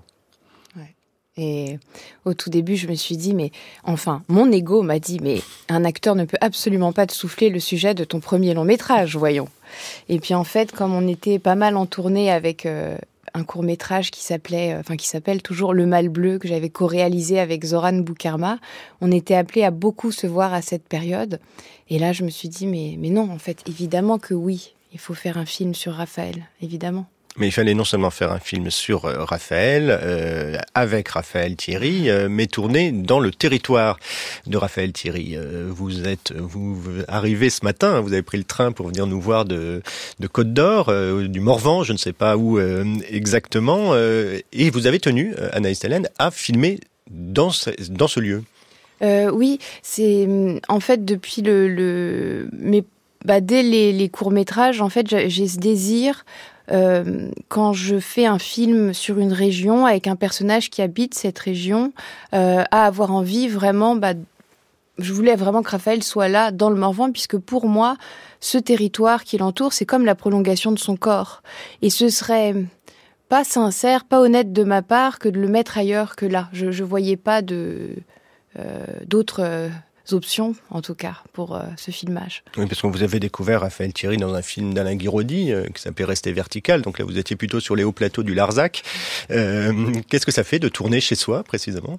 [1.36, 1.78] Et
[2.24, 3.50] au tout début, je me suis dit, mais
[3.82, 7.58] enfin, mon ego m'a dit, mais un acteur ne peut absolument pas te souffler le
[7.58, 9.48] sujet de ton premier long métrage, voyons.
[10.08, 12.96] Et puis en fait, comme on était pas mal en tournée avec euh,
[13.34, 16.70] un court métrage qui s'appelait, euh, enfin qui s'appelle toujours Le Mal Bleu que j'avais
[16.70, 18.58] co-réalisé avec Zoran Boukarma,
[19.00, 21.40] on était appelé à beaucoup se voir à cette période.
[21.90, 25.00] Et là, je me suis dit, mais mais non, en fait, évidemment que oui il
[25.00, 27.06] faut faire un film sur Raphaël, évidemment.
[27.36, 32.08] Mais il fallait non seulement faire un film sur euh, Raphaël, euh, avec Raphaël Thierry,
[32.08, 33.98] euh, mais tourner dans le territoire
[34.46, 35.36] de Raphaël Thierry.
[35.68, 39.44] vous êtes, vous arrivez ce matin, vous avez pris le train pour venir nous voir
[39.46, 39.82] de,
[40.20, 40.92] de Côte d'Or,
[41.28, 42.60] du Morvan, je ne sais pas où
[43.08, 46.78] exactement, et vous avez tenu, Anaïs Hélène, à filmer
[47.10, 48.44] dans ce, dans ce lieu.
[49.02, 50.28] oui, c'est
[50.68, 52.84] en fait depuis le, le mes
[53.24, 56.24] bah, dès les, courts-métrages, en fait, j'ai ce désir,
[56.70, 61.38] euh, quand je fais un film sur une région avec un personnage qui habite cette
[61.38, 61.92] région,
[62.34, 64.12] euh, à avoir envie vraiment, bah,
[64.98, 67.96] je voulais vraiment que Raphaël soit là dans le Morvan, puisque pour moi,
[68.40, 71.42] ce territoire qui l'entoure, c'est comme la prolongation de son corps.
[71.82, 72.54] Et ce serait
[73.28, 76.48] pas sincère, pas honnête de ma part que de le mettre ailleurs que là.
[76.52, 77.96] Je, je voyais pas de
[78.58, 79.70] euh, d'autres
[80.12, 82.42] options, en tout cas, pour euh, ce filmage.
[82.56, 85.80] Oui, parce que vous avez découvert Raphaël Thierry dans un film d'Alain Guiraudy euh, qui
[85.80, 86.82] s'appelait Rester vertical.
[86.82, 88.82] Donc là, vous étiez plutôt sur les hauts plateaux du Larzac.
[89.30, 91.98] Euh, Qu'est-ce que ça fait de tourner chez soi, précisément?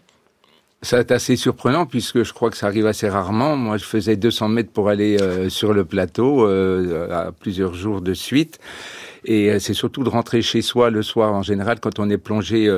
[0.82, 3.56] Ça est assez surprenant puisque je crois que ça arrive assez rarement.
[3.56, 8.14] Moi, je faisais 200 mètres pour aller euh, sur le plateau à plusieurs jours de
[8.14, 8.60] suite.
[9.28, 11.34] Et c'est surtout de rentrer chez soi le soir.
[11.34, 12.70] En général, quand on est plongé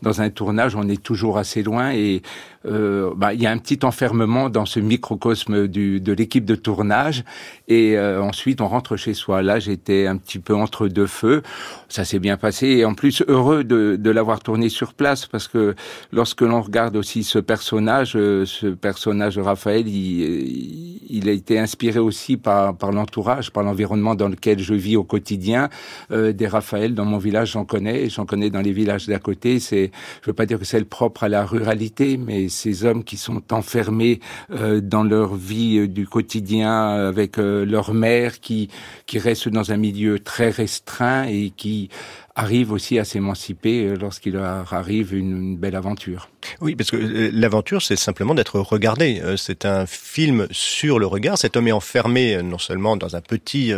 [0.00, 2.22] dans un tournage, on est toujours assez loin et
[2.66, 6.54] euh, bah, il y a un petit enfermement dans ce microcosme du, de l'équipe de
[6.54, 7.24] tournage.
[7.68, 9.42] Et euh, ensuite, on rentre chez soi.
[9.42, 11.42] Là, j'étais un petit peu entre deux feux.
[11.88, 12.66] Ça s'est bien passé.
[12.68, 15.74] Et en plus, heureux de, de l'avoir tourné sur place parce que
[16.12, 21.58] lorsque l'on regarde aussi ce personnage, euh, ce personnage de Raphaël, il, il a été
[21.58, 25.68] inspiré aussi par, par l'entourage, par l'environnement dans lequel je vis au quotidien.
[26.10, 28.08] Euh, des Raphaël, dans mon village, j'en connais.
[28.08, 29.60] J'en connais dans les villages d'à côté.
[29.60, 29.90] C'est,
[30.22, 33.16] je veux pas dire que c'est le propre à la ruralité, mais ces hommes qui
[33.16, 34.20] sont enfermés
[34.52, 38.68] euh, dans leur vie euh, du quotidien avec euh, leur mère, qui,
[39.06, 41.88] qui restent dans un milieu très restreint et qui
[42.34, 46.28] arrive aussi à s'émanciper euh, lorsqu'il leur arrive une, belle aventure.
[46.60, 49.20] Oui, parce que euh, l'aventure, c'est simplement d'être regardé.
[49.22, 51.38] Euh, c'est un film sur le regard.
[51.38, 53.72] Cet homme est enfermé non seulement dans un petit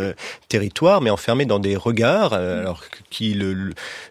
[0.47, 3.37] territoire, mais enfermé dans des regards, alors qui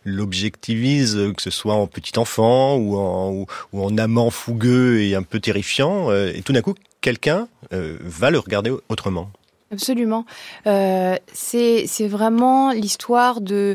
[0.04, 5.22] l'objectivise, que ce soit en petit enfant ou en, ou, en amant fougueux et un
[5.22, 6.12] peu terrifiant.
[6.12, 9.30] Et tout d'un coup, quelqu'un va le regarder autrement.
[9.74, 10.24] Absolument.
[10.68, 13.74] Euh, c'est vraiment l'histoire de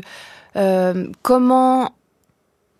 [1.22, 1.92] comment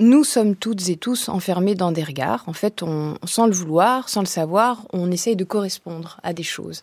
[0.00, 2.44] nous sommes toutes et tous enfermés dans des regards.
[2.46, 6.42] En fait, on, sans le vouloir, sans le savoir, on essaye de correspondre à des
[6.42, 6.82] choses.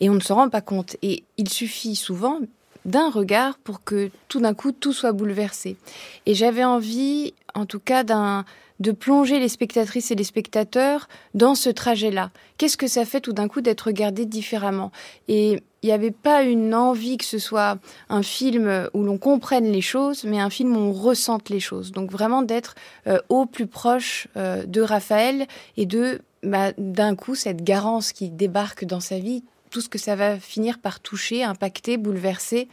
[0.00, 0.96] Et on ne se rend pas compte.
[1.02, 2.40] Et il suffit souvent
[2.86, 5.76] d'un regard pour que tout d'un coup tout soit bouleversé.
[6.24, 8.44] Et j'avais envie, en tout cas, d'un
[8.80, 12.30] de plonger les spectatrices et les spectateurs dans ce trajet-là.
[12.58, 14.90] Qu'est-ce que ça fait tout d'un coup d'être regardé différemment?
[15.28, 17.76] Et il n'y avait pas une envie que ce soit
[18.08, 21.92] un film où l'on comprenne les choses, mais un film où on ressente les choses.
[21.92, 22.74] Donc vraiment d'être
[23.06, 28.30] euh, au plus proche euh, de Raphaël et de bah, d'un coup cette garance qui
[28.30, 32.66] débarque dans sa vie, tout ce que ça va finir par toucher, impacter, bouleverser.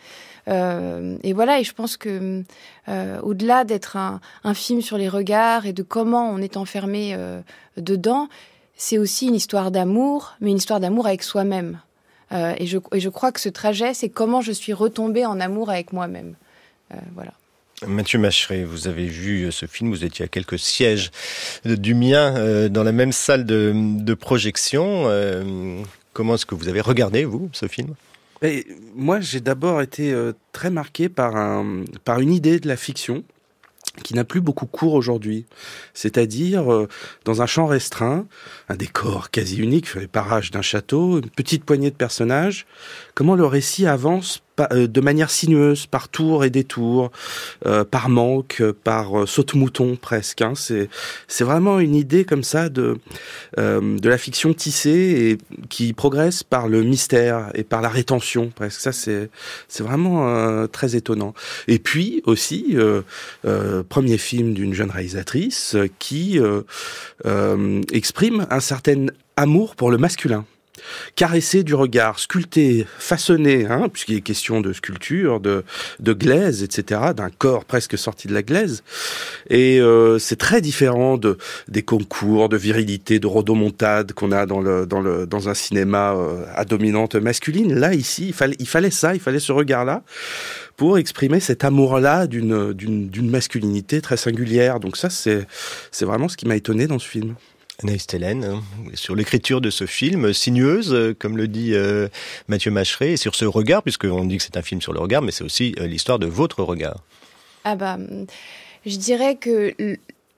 [0.47, 2.45] Euh, et voilà, et je pense que
[3.23, 4.21] au-delà d'être un,
[4.53, 7.17] film sur les regards et de comment on est enfermé
[7.75, 8.29] dedans,
[8.77, 11.81] c'est aussi une histoire d'amour, mais une histoire d'amour avec soi-même.
[12.33, 15.39] Euh, et, je, et, je, crois que ce trajet, c'est comment je suis retombée en
[15.39, 16.35] amour avec moi-même.
[16.93, 17.33] Euh, voilà.
[17.87, 21.09] Mathieu Macheret, vous avez vu ce film, vous étiez à quelques sièges
[21.65, 25.05] du mien euh, dans la même salle de, de projection.
[25.07, 25.81] Euh,
[26.13, 27.95] Comment est-ce que vous avez regardé, vous, ce film?
[28.41, 32.75] Et Moi, j'ai d'abord été euh, très marqué par, un, par une idée de la
[32.75, 33.23] fiction
[34.03, 35.45] qui n'a plus beaucoup cours aujourd'hui.
[35.93, 36.87] C'est-à-dire, euh,
[37.25, 38.25] dans un champ restreint,
[38.69, 42.65] un décor quasi unique, les parages d'un château, une petite poignée de personnages,
[43.13, 47.11] comment le récit avance euh, de manière sinueuse, par tour et détour,
[47.65, 50.41] euh, par manque, par euh, saute-mouton presque.
[50.41, 50.53] Hein.
[50.55, 52.97] C'est vraiment une idée comme ça de
[53.57, 58.81] euh, la fiction tissée et qui progresse par le mystère et par la rétention presque.
[58.81, 59.29] Ça c'est
[59.79, 61.33] vraiment euh, très étonnant.
[61.67, 62.75] Et puis aussi
[63.89, 66.39] premier film d'une jeune réalisatrice qui
[67.91, 70.45] exprime un certain amour pour le masculin
[71.15, 75.63] caresser du regard, sculpter, façonner, hein, puisqu'il est question de sculpture, de,
[75.99, 78.83] glaise, etc., d'un corps presque sorti de la glaise.
[79.49, 85.49] Et euh, c'est très différent de des concours de virilité, de rodomontade qu'on a dans
[85.49, 87.73] un cinéma euh, à dominante masculine.
[87.73, 90.03] Là, ici, il fallait il fallait ça, il fallait ce regard-là
[90.77, 94.79] pour exprimer cet amour-là d'une masculinité très singulière.
[94.79, 95.45] Donc ça, c'est
[96.01, 97.35] vraiment ce qui m'a étonné dans ce film.
[97.83, 98.61] Anaïs Tellen,
[98.93, 102.07] sur l'écriture de ce film, sinueuse, comme le dit euh,
[102.47, 105.21] Mathieu Macheret, et sur ce regard, puisqu'on dit que c'est un film sur le regard,
[105.21, 107.03] mais c'est aussi euh, l'histoire de votre regard.
[107.63, 107.97] Ah bah,
[108.85, 109.73] je dirais que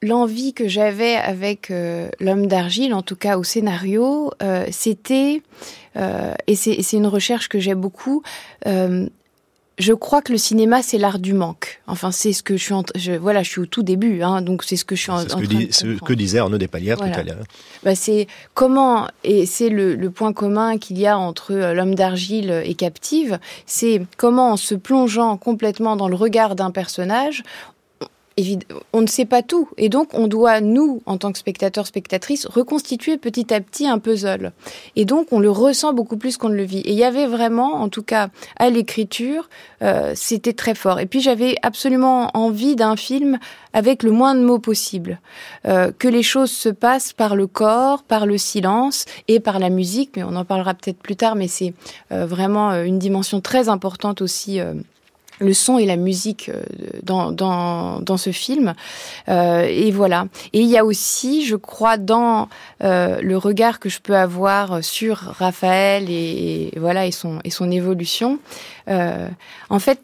[0.03, 5.41] l'envie que j'avais avec euh, l'homme d'argile, en tout cas au scénario, euh, c'était,
[5.95, 8.23] euh, et c'est une recherche que j'ai beaucoup,
[9.79, 11.81] je crois que le cinéma c'est l'art du manque.
[11.87, 14.41] Enfin, c'est ce que je suis en je, voilà, je suis au tout début hein,
[14.41, 16.13] donc c'est ce que je suis en, ce en que, train dit, de ce que
[16.13, 17.13] disait Arnaud Despalières Voilà.
[17.13, 17.43] tout à l'heure.
[17.83, 21.95] bah, c'est comment et c'est le, le point commun qu'il y a entre euh, l'homme
[21.95, 27.43] d'argile et captive, c'est comment en se plongeant complètement dans le regard d'un personnage,
[28.93, 29.69] on ne sait pas tout.
[29.77, 33.99] Et donc, on doit, nous, en tant que spectateurs, spectatrices, reconstituer petit à petit un
[33.99, 34.51] puzzle.
[34.95, 36.79] Et donc, on le ressent beaucoup plus qu'on ne le vit.
[36.79, 39.49] Et il y avait vraiment, en tout cas, à l'écriture,
[39.81, 40.99] euh, c'était très fort.
[40.99, 43.39] Et puis, j'avais absolument envie d'un film
[43.73, 45.19] avec le moins de mots possible.
[45.65, 49.69] Euh, que les choses se passent par le corps, par le silence et par la
[49.69, 50.11] musique.
[50.15, 51.73] Mais on en parlera peut-être plus tard, mais c'est
[52.11, 54.59] euh, vraiment euh, une dimension très importante aussi.
[55.39, 56.63] Le son et la musique euh,
[57.01, 58.73] dans, dans, dans ce film.
[59.29, 60.27] Euh, et voilà.
[60.53, 62.49] Et il y a aussi, je crois, dans
[62.83, 67.71] euh, le regard que je peux avoir sur Raphaël et, voilà et son, et son
[67.71, 68.39] évolution.
[68.87, 69.99] En fait,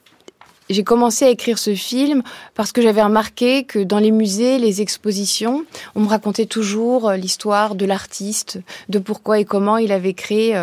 [0.70, 2.24] j'ai commencé à écrire ce film
[2.56, 5.66] parce que j'avais remarqué que dans les musées, les expositions,
[5.96, 10.56] on me racontait toujours l'histoire de l'artiste, de pourquoi et comment il avait créé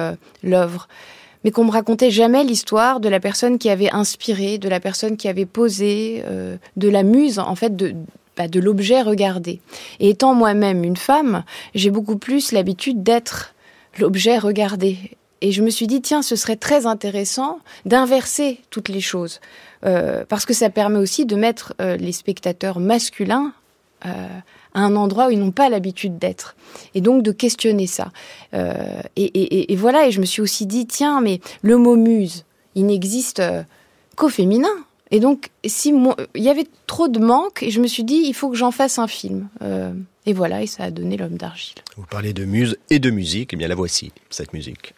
[0.42, 0.88] l'œuvre
[1.47, 5.17] mais qu'on me racontait jamais l'histoire de la personne qui avait inspiré, de la personne
[5.17, 7.95] qui avait posé, euh, de la muse, en fait, de,
[8.37, 9.61] bah, de l'objet regardé.
[10.01, 11.45] Et étant moi-même une femme,
[11.77, 13.55] j'ai beaucoup plus l'habitude d'être
[13.97, 14.99] l'objet regardé.
[15.41, 19.39] Et je me suis dit, tiens, ce serait très intéressant d'inverser toutes les choses.
[19.85, 23.53] Euh, parce que ça permet aussi de mettre euh, les spectateurs masculins
[24.77, 26.55] à un endroit où ils n'ont pas l'habitude d'être.
[26.95, 28.12] Et donc de questionner ça.
[28.55, 32.45] Euh, et, et, voilà, et je me suis aussi dit, tiens, mais le mot muse,
[32.75, 33.62] il n'existe euh,
[34.17, 34.69] qu'au féminin.
[35.11, 38.23] Et donc, si moi, il y avait trop de manque, et je me suis dit,
[38.27, 39.49] il faut que j'en fasse un film.
[39.62, 39.93] Euh,
[40.27, 41.77] et voilà, et ça a donné l'homme d'argile.
[41.97, 44.95] Vous parlez de muse et de musique, et bien la voici, cette musique.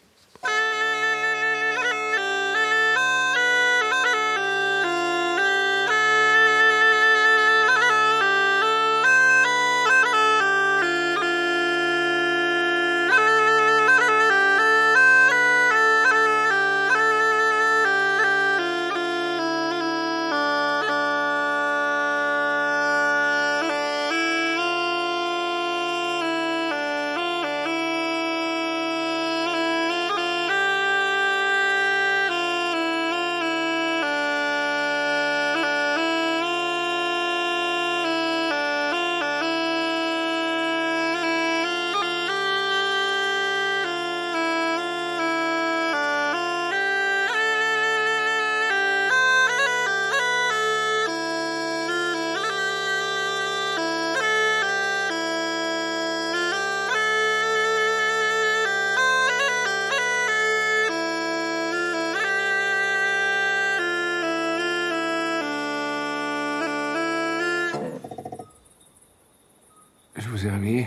[70.41, 70.85] Vous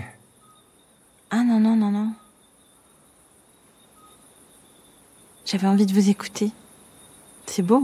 [1.30, 2.12] Ah non, non, non, non.
[5.44, 6.50] J'avais envie de vous écouter.
[7.44, 7.82] C'est beau.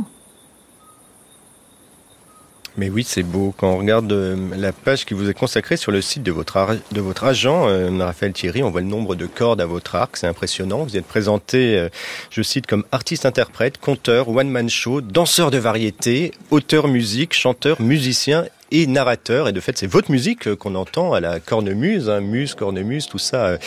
[2.78, 3.52] Mais oui, c'est beau.
[3.54, 6.78] Quand on regarde euh, la page qui vous est consacrée sur le site de votre,
[6.92, 10.16] de votre agent, euh, Raphaël Thierry, on voit le nombre de cordes à votre arc.
[10.16, 10.84] C'est impressionnant.
[10.84, 11.90] Vous êtes présenté, euh,
[12.30, 18.86] je cite, comme artiste-interprète, conteur, one-man show, danseur de variété, auteur musique, chanteur, musicien et
[18.86, 19.48] narrateur.
[19.48, 23.06] Et de fait, c'est votre musique euh, qu'on entend à la cornemuse, hein, muse, cornemuse,
[23.06, 23.58] tout ça euh,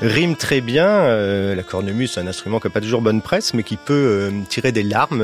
[0.00, 0.86] rime très bien.
[0.86, 4.30] Euh, la cornemuse, c'est un instrument qui n'a pas toujours bonne presse, mais qui peut
[4.48, 5.22] tirer des larmes,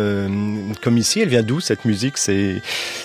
[0.83, 1.21] comme ici.
[1.21, 2.19] Elle vient d'où cette musique?
[2.19, 2.63] C'est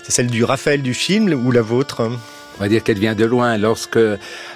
[0.07, 2.09] celle du Raphaël du film ou la vôtre
[2.57, 3.57] on va dire qu'elle vient de loin.
[3.57, 3.99] Lorsque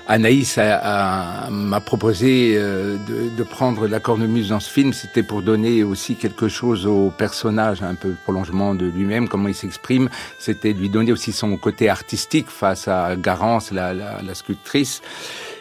[0.08, 2.98] Anaïs m'a proposé euh,
[3.38, 7.84] de, prendre la cornemuse dans ce film, c'était pour donner aussi quelque chose au personnage,
[7.84, 10.10] un peu prolongement de lui-même, comment il s'exprime.
[10.40, 13.94] C'était lui donner aussi son côté artistique face à Garance, la,
[14.34, 15.02] sculptrice.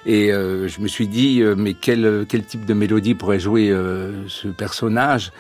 [0.07, 3.75] Et euh, je me suis dit, euh, mais quel type de mélodie pourrait jouer
[4.29, 5.33] ce personnage?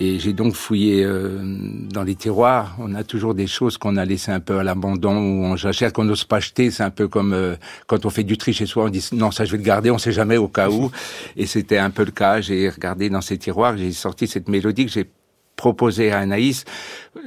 [0.00, 2.76] Et j'ai donc fouillé euh, dans les tiroirs.
[2.78, 5.92] On a toujours des choses qu'on a laissées un peu à l'abandon ou on jachère
[5.92, 6.70] qu'on n'ose pas acheter.
[6.70, 7.56] C'est un peu comme euh,
[7.88, 9.90] quand on fait du tri chez soi, on dit non ça je vais le garder,
[9.90, 10.92] on sait jamais au cas où.
[11.36, 12.40] Et c'était un peu le cas.
[12.40, 15.10] J'ai regardé dans ces tiroirs, j'ai sorti cette mélodie que j'ai
[15.56, 16.64] proposée à Anaïs,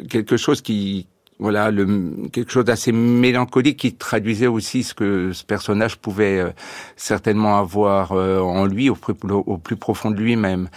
[0.10, 1.08] quelque chose qui
[1.40, 6.52] voilà le, quelque chose d'assez mélancolique qui traduisait aussi ce que ce personnage pouvait euh,
[6.96, 10.70] certainement avoir en lui au plus profond de lui-même.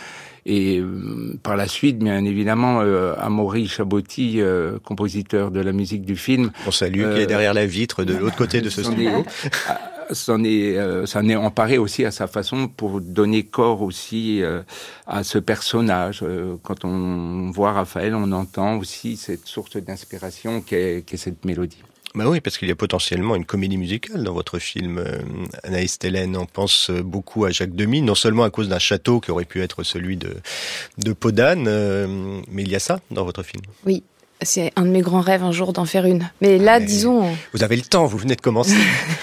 [0.46, 6.04] Et euh, par la suite, bien évidemment, euh, Amaury Chabotti, euh, compositeur de la musique
[6.04, 6.50] du film.
[6.66, 9.24] On salue, qui est derrière la vitre de l'autre côté de ce studio.
[10.10, 10.76] S'en est,
[11.06, 14.42] s'en est emparé aussi à sa façon pour donner corps aussi
[15.06, 16.22] à ce personnage.
[16.62, 21.82] quand on voit Raphaël, on entend aussi cette source d'inspiration qu'est, qu'est cette mélodie.
[22.14, 25.18] Bah oui, parce qu'il y a potentiellement une comédie musicale dans votre film, euh,
[25.64, 26.36] Anaïs Télène.
[26.36, 29.44] On pense euh, beaucoup à Jacques Demy, non seulement à cause d'un château qui aurait
[29.44, 30.36] pu être celui de,
[30.98, 33.64] de Podane, euh, mais il y a ça dans votre film.
[33.84, 34.04] Oui,
[34.44, 36.28] c'est un de mes grands rêves un jour d'en faire une.
[36.40, 37.24] Mais là, disons.
[37.52, 38.76] Vous avez le temps, vous venez de commencer.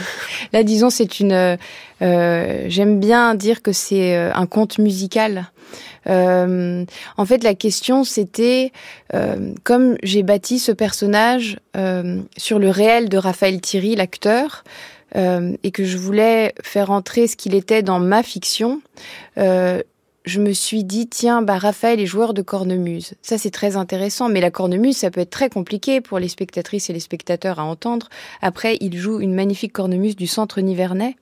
[0.53, 1.57] là, disons, c'est une.
[2.01, 5.51] Euh, J'aime bien dire que c'est un conte musical.
[6.07, 6.85] Euh,
[7.17, 8.71] en fait, la question, c'était,
[9.13, 14.63] euh, comme j'ai bâti ce personnage euh, sur le réel de Raphaël Thierry, l'acteur,
[15.13, 18.81] et que je voulais faire entrer ce qu'il était dans ma fiction,
[20.25, 23.13] je me suis dit, tiens, bah, Raphaël est joueur de cornemuse.
[23.21, 24.29] Ça, c'est très intéressant.
[24.29, 27.63] Mais la cornemuse, ça peut être très compliqué pour les spectatrices et les spectateurs à
[27.63, 28.09] entendre.
[28.41, 31.15] Après, il joue une magnifique cornemuse du centre nivernais,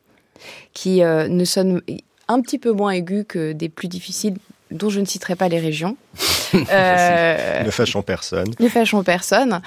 [0.74, 1.82] qui ne sonne
[2.28, 4.36] un petit peu moins aiguë que des plus difficiles
[4.72, 5.98] dont je ne citerai pas les régions.
[6.72, 8.52] euh, ne fâchons personne.
[8.60, 9.62] Ne fâchons personne.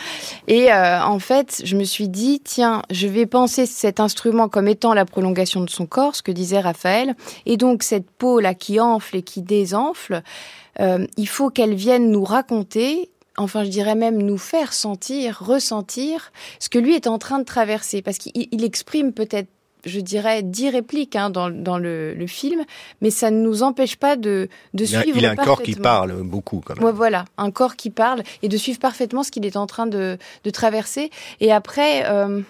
[0.48, 4.68] Et euh, en fait, je me suis dit, tiens, je vais penser cet instrument comme
[4.68, 7.14] étant la prolongation de son corps, ce que disait Raphaël.
[7.46, 10.22] Et donc, cette peau-là qui enfle et qui désenfle,
[10.80, 16.32] euh, il faut qu'elle vienne nous raconter enfin je dirais même nous faire sentir, ressentir
[16.58, 19.48] ce que lui est en train de traverser, parce qu'il exprime peut-être
[19.84, 22.64] je dirais, dix répliques hein, dans, dans le, le, film,
[23.00, 25.18] mais ça ne nous empêche pas de, de il a, suivre.
[25.18, 26.84] Il a un corps qui parle beaucoup, quand même.
[26.84, 29.86] Ouais, voilà, un corps qui parle et de suivre parfaitement ce qu'il est en train
[29.86, 31.10] de, de traverser.
[31.40, 32.42] Et après, euh,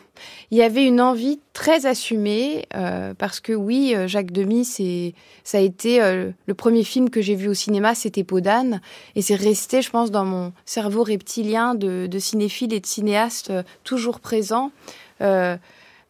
[0.51, 5.15] il y avait une envie très assumée, euh, parce que oui, euh, Jacques Demy, c'est,
[5.45, 8.81] ça a été euh, le premier film que j'ai vu au cinéma, c'était Peau d'âne,
[9.17, 13.53] et c'est resté, je pense, dans mon cerveau reptilien de, de cinéphile et de cinéaste
[13.85, 14.71] toujours présent.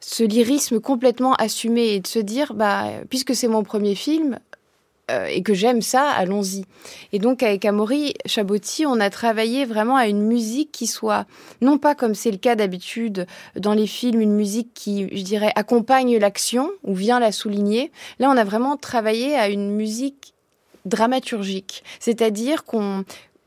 [0.05, 4.39] Ce lyrisme complètement assumé et de se dire, bah, puisque c'est mon premier film,
[5.11, 6.65] euh, et que j'aime ça, allons-y.
[7.13, 11.27] Et donc avec Amaury Chabotti, on a travaillé vraiment à une musique qui soit,
[11.61, 13.27] non pas comme c'est le cas d'habitude
[13.57, 17.91] dans les films, une musique qui, je dirais, accompagne l'action ou vient la souligner.
[18.21, 20.35] Là, on a vraiment travaillé à une musique
[20.85, 23.05] dramaturgique, c'est-à-dire qu'on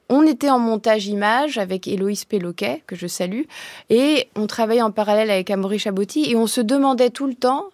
[0.09, 3.43] on était en montage image avec Héloïse Péloquet, que je salue,
[3.89, 7.65] et on travaillait en parallèle avec Amaury Chabotti, et on se demandait tout le temps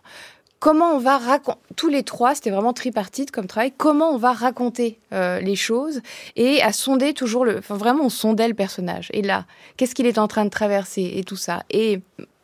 [0.60, 4.32] comment on va raconter, tous les trois, c'était vraiment tripartite comme travail, comment on va
[4.32, 6.02] raconter euh, les choses,
[6.36, 7.58] et à sonder toujours le...
[7.58, 9.10] Enfin, vraiment, on sondait le personnage.
[9.12, 11.64] Et là, qu'est-ce qu'il est en train de traverser, et tout ça.
[11.72, 12.02] Et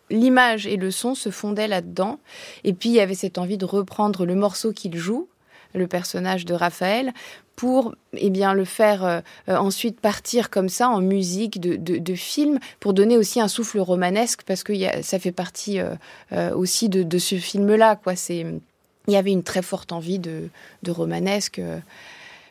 [0.09, 2.19] l'image et le son se fondaient là-dedans.
[2.63, 5.29] Et puis, il y avait cette envie de reprendre le morceau qu'il joue,
[5.75, 7.13] le personnage de Raphaël,
[7.57, 12.59] pour eh bien, le faire euh, ensuite partir comme ça en musique de, de, film,
[12.79, 15.95] pour donner aussi un souffle romanesque, parce que ça fait partie euh,
[16.33, 17.99] euh, aussi de, ce film-là.
[18.29, 18.61] Il
[19.07, 20.49] y avait une très forte envie de,
[20.83, 21.59] de romanesque,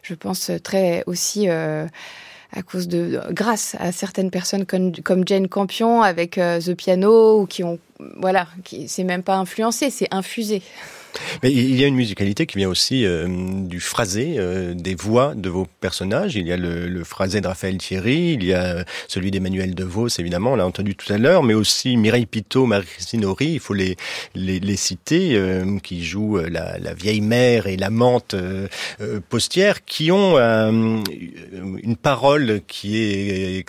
[0.03, 6.03] je pense très aussi à cause de, grâce à certaines personnes comme, comme Jane Campion
[6.03, 7.79] avec The Piano, ou qui ont,
[8.19, 10.63] voilà, qui c'est même pas influencé, c'est infusé.
[11.43, 15.35] Mais il y a une musicalité qui vient aussi euh, du phrasé, euh, des voix
[15.35, 16.37] de vos personnages.
[16.37, 20.09] Il y a le, le phrasé de Raphaël Thierry, il y a celui d'Emmanuel DeVos,
[20.19, 23.75] évidemment, on l'a entendu tout à l'heure, mais aussi Mireille Pitot, Marie-Christine Horry, il faut
[23.75, 23.97] les,
[24.35, 28.35] les, les citer, euh, qui jouent la, la, vieille mère et l'amante
[29.29, 33.65] postière, qui ont une parole qui est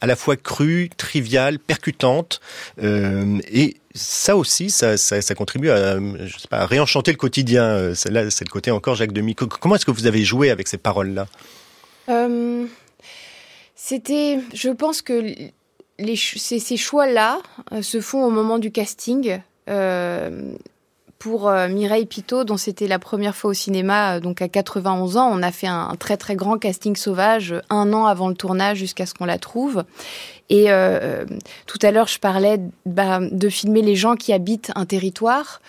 [0.00, 2.40] à la fois crue, triviale, percutante,
[2.80, 5.98] et ça aussi, ça, ça, contribue à,
[6.66, 7.64] réenchanter le quotidien.
[7.64, 9.34] Euh, là, c'est le côté encore Jacques Demy.
[9.34, 11.26] Comment est-ce que vous avez joué avec ces paroles-là?
[12.08, 12.64] Euh,
[13.74, 15.34] C'était, je pense que
[15.98, 17.40] ces, choix-là
[17.72, 19.40] euh, se font au moment du casting.
[21.18, 25.16] Pour euh, Mireille Pitot, dont c'était la première fois au cinéma, euh, donc à 91
[25.16, 28.78] ans, on a fait un, très très grand casting sauvage un an avant le tournage
[28.78, 29.84] jusqu'à ce qu'on la trouve.
[30.48, 31.24] Et euh,
[31.66, 35.60] tout à l'heure, je parlais bah, de filmer les gens qui habitent un territoire.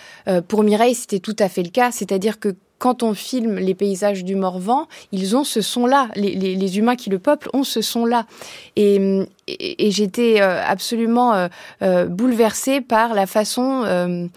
[0.48, 4.24] pour Mireille, c'était tout à fait le cas, c'est-à-dire que quand on filme les paysages
[4.24, 6.08] du Morvan, ils ont ce son-là.
[6.16, 8.26] Les, humains qui le peuplent ont ce son-là.
[8.76, 9.28] Et,
[9.80, 11.48] j'étais absolument euh,
[11.82, 14.28] euh, bouleversée par la façon euh,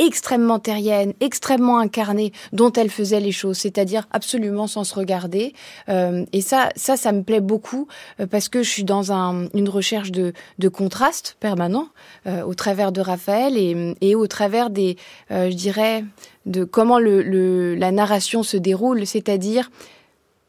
[0.00, 5.52] extrêmement terrienne, extrêmement incarnée dont elle faisait les choses, c'est-à-dire absolument sans se regarder.
[5.90, 7.86] Euh, et ça, ça, ça me plaît beaucoup
[8.18, 10.32] euh, parce que je suis dans un, une recherche de,
[10.72, 11.88] contraste permanent
[12.26, 14.96] euh, au travers de Raphaël et, au travers des,
[15.30, 16.04] je dirais,
[16.46, 19.70] de comment la narration se déroule, c'est-à-dire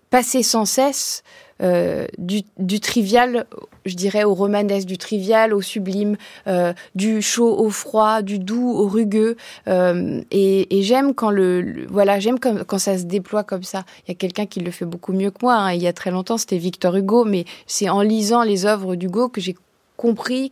[0.10, 1.24] passer sans cesse
[1.62, 3.46] euh, du, du, trivial,
[3.86, 8.72] je dirais, au romanesque, du trivial au sublime, euh, du chaud au froid, du doux
[8.72, 9.38] au rugueux.
[9.68, 13.84] Euh, et, j'aime quand le, voilà, j'aime quand, quand, ça se déploie comme ça.
[14.00, 15.56] Il y a quelqu'un qui le fait beaucoup mieux que moi.
[15.56, 15.74] Hein.
[15.74, 19.30] Il y a très longtemps, c'était Victor Hugo, mais c'est en lisant les œuvres d'Hugo
[19.30, 19.56] que j'ai
[19.98, 20.52] compris,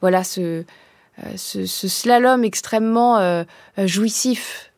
[0.00, 0.64] voilà, ce,
[1.36, 3.44] ce, slalom extrêmement
[3.76, 4.70] jouissif.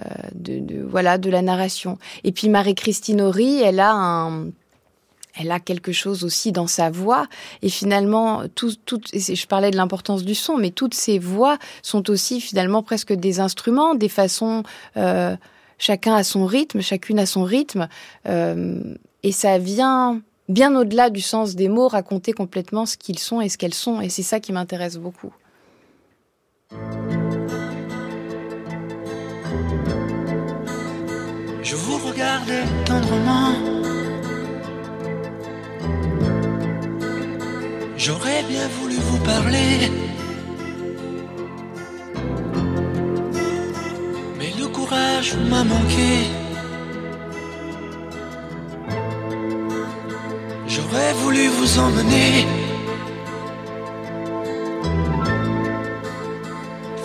[0.00, 1.98] Euh, de, voilà de la narration.
[2.24, 4.50] Et puis Marie-Christine Horry, elle a un
[5.36, 7.26] elle a quelque chose aussi dans sa voix.
[7.62, 12.10] Et finalement tout, tout je parlais de l'importance du son mais toutes ces voix sont
[12.10, 14.62] aussi finalement presque des instruments des façons
[14.96, 15.36] euh,
[15.78, 17.88] chacun a son rythme chacune a son rythme.
[18.26, 18.80] Euh,
[19.22, 23.48] et ça vient bien au-delà du sens des mots raconter complètement ce qu'ils sont et
[23.48, 24.00] ce qu'elles sont.
[24.00, 25.32] Et c'est ça qui m'intéresse beaucoup
[32.84, 33.54] Tendrement.
[37.96, 39.90] J'aurais bien voulu vous parler.
[44.38, 46.12] Mais le courage m'a manqué.
[50.68, 52.46] J'aurais voulu vous emmener.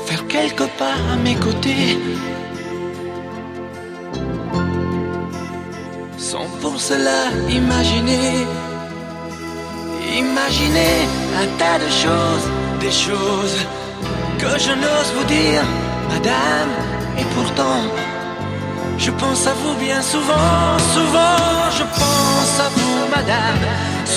[0.08, 1.98] Faire quelques pas à mes côtés.
[6.66, 7.22] Pour cela
[7.62, 8.32] imaginer,
[10.24, 10.96] imaginer
[11.42, 12.46] un tas de choses,
[12.86, 13.58] des choses
[14.42, 15.64] que je n'ose vous dire,
[16.14, 16.72] madame,
[17.20, 17.82] et pourtant,
[18.98, 21.44] je pense à vous bien souvent, souvent,
[21.80, 23.64] je pense à vous, madame,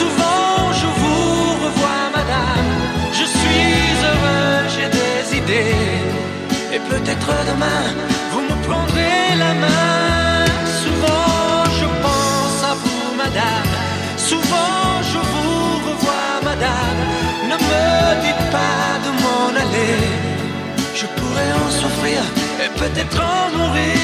[0.00, 0.48] souvent
[0.80, 1.34] je vous
[1.64, 2.70] revois, madame,
[3.18, 3.74] je suis
[4.08, 5.84] heureux, j'ai des idées,
[6.74, 7.84] et peut-être demain,
[8.32, 9.87] vous me prendrez la main,
[21.38, 22.22] pourrais en souffrir
[22.64, 23.94] et peut-être en mourir.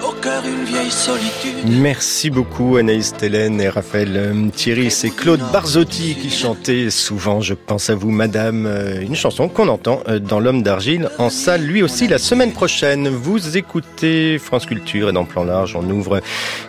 [0.00, 1.56] Au cœur une vieille solitude.
[1.66, 4.90] Merci beaucoup Anaïs Télène et Raphaël Thierry.
[4.90, 8.68] C'est Claude Barzotti qui chantait souvent Je pense à vous madame,
[9.00, 13.08] une chanson qu'on entend dans L'homme d'argile en salle lui aussi la semaine prochaine.
[13.08, 16.20] Vous écoutez France Culture et dans Plan Large on ouvre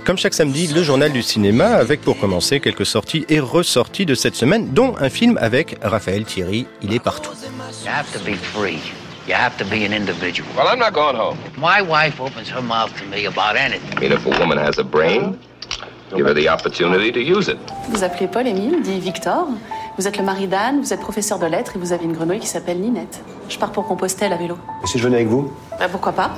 [0.05, 4.15] comme chaque samedi le journal du cinéma avec pour commencer quelques sorties et ressorties de
[4.15, 6.65] cette semaine dont un film avec Raphaël Thierry.
[6.81, 7.31] Il est partout.
[7.81, 10.47] You have to be an individual.
[10.55, 11.37] Well, I'm not going home.
[11.57, 13.97] My wife opens her mouth to me about anything.
[13.97, 15.39] I mean, if a woman has a brain,
[16.15, 17.57] give her the opportunity to use it.
[17.89, 19.47] Vous appelez Paul Émile, dit Victor.
[19.97, 22.39] Vous êtes le mari d'Anne, vous êtes professeur de lettres et vous avez une grenouille
[22.39, 23.21] qui s'appelle Ninette.
[23.49, 24.57] Je pars pour Compostelle à vélo.
[24.83, 25.51] Et si je venais avec vous?
[25.79, 26.31] Bah, Pourquoi pas?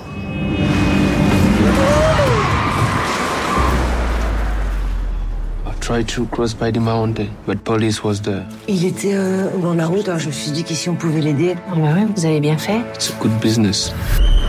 [5.85, 8.43] tried to cross by the mountain, but police was there.
[8.67, 10.17] Il était euh, au bord de la route, hein.
[10.17, 11.55] je me suis dit qu'ici on pouvait l'aider?
[11.69, 12.79] Ah bah oui, vous avez bien fait.
[12.95, 13.93] It's a good business.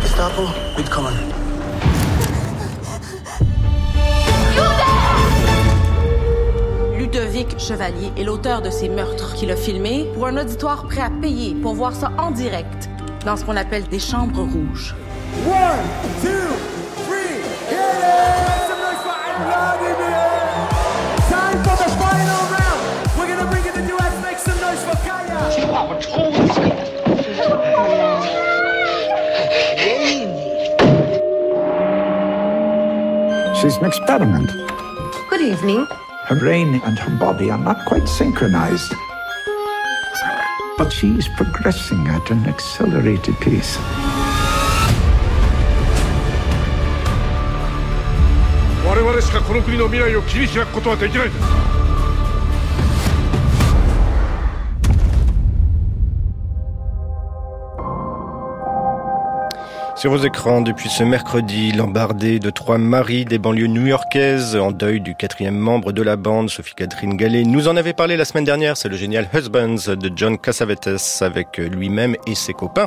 [0.00, 0.44] Gestapo,
[0.78, 1.12] mitkommen.
[6.98, 11.10] Ludovic Chevalier est l'auteur de ces meurtres qu'il a filmés pour un auditoire prêt à
[11.10, 12.88] payer pour voir ça en direct
[13.26, 14.94] dans ce qu'on appelle des chambres rouges.
[15.46, 15.84] One,
[16.22, 16.30] two,
[17.04, 18.55] three, hit it!
[25.76, 26.00] Kaya!
[33.60, 34.52] She's an experiment.
[35.28, 35.86] Good evening.
[36.24, 38.94] Her brain and her body are not quite synchronized.
[40.78, 43.76] But she's progressing at an accelerated pace.
[60.06, 65.00] Sur vos écrans, depuis ce mercredi, l'embardé de trois maris des banlieues new-yorkaises en deuil
[65.00, 68.76] du quatrième membre de la bande, Sophie-Catherine Gallet, nous en avait parlé la semaine dernière.
[68.76, 70.88] C'est le génial Husbands de John Cassavetes
[71.22, 72.86] avec lui-même et ses copains,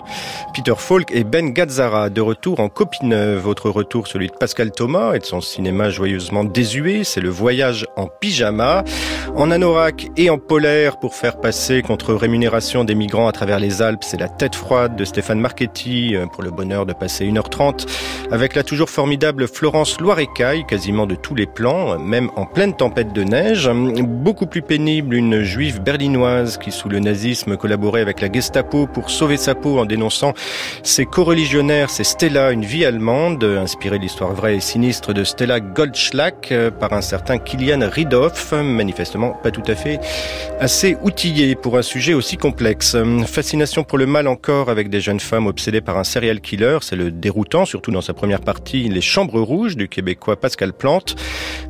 [0.54, 3.42] Peter Falk et Ben Gazzara, de retour en copie neuve.
[3.42, 7.86] Votre retour, celui de Pascal Thomas et de son cinéma joyeusement désuet, c'est le voyage
[7.98, 8.86] en pyjama,
[9.36, 13.82] en anorak et en polaire pour faire passer contre rémunération des migrants à travers les
[13.82, 14.06] Alpes.
[14.06, 17.86] C'est la tête froide de Stéphane Marchetti pour le bonheur de passer 1h30
[18.32, 23.12] avec la toujours formidable Florence Loirecaille, quasiment de tous les plans, même en pleine tempête
[23.14, 23.70] de neige.
[23.74, 29.10] Beaucoup plus pénible, une juive berlinoise qui, sous le nazisme, collaborait avec la Gestapo pour
[29.10, 30.34] sauver sa peau en dénonçant
[30.84, 31.90] ses co-religionnaires.
[31.90, 36.94] C'est Stella, une vie allemande, inspirée de l'histoire vraie et sinistre de Stella Goldschlack par
[36.94, 40.00] un certain Kilian Riedhoff, manifestement pas tout à fait
[40.60, 42.96] assez outillé pour un sujet aussi complexe.
[43.26, 46.96] Fascination pour le mal encore avec des jeunes femmes obsédées par un serial killer, c'est
[46.96, 51.16] le déroutant, surtout dans sa première partie, Les Chambres Rouges du Québécois Pascal Plante.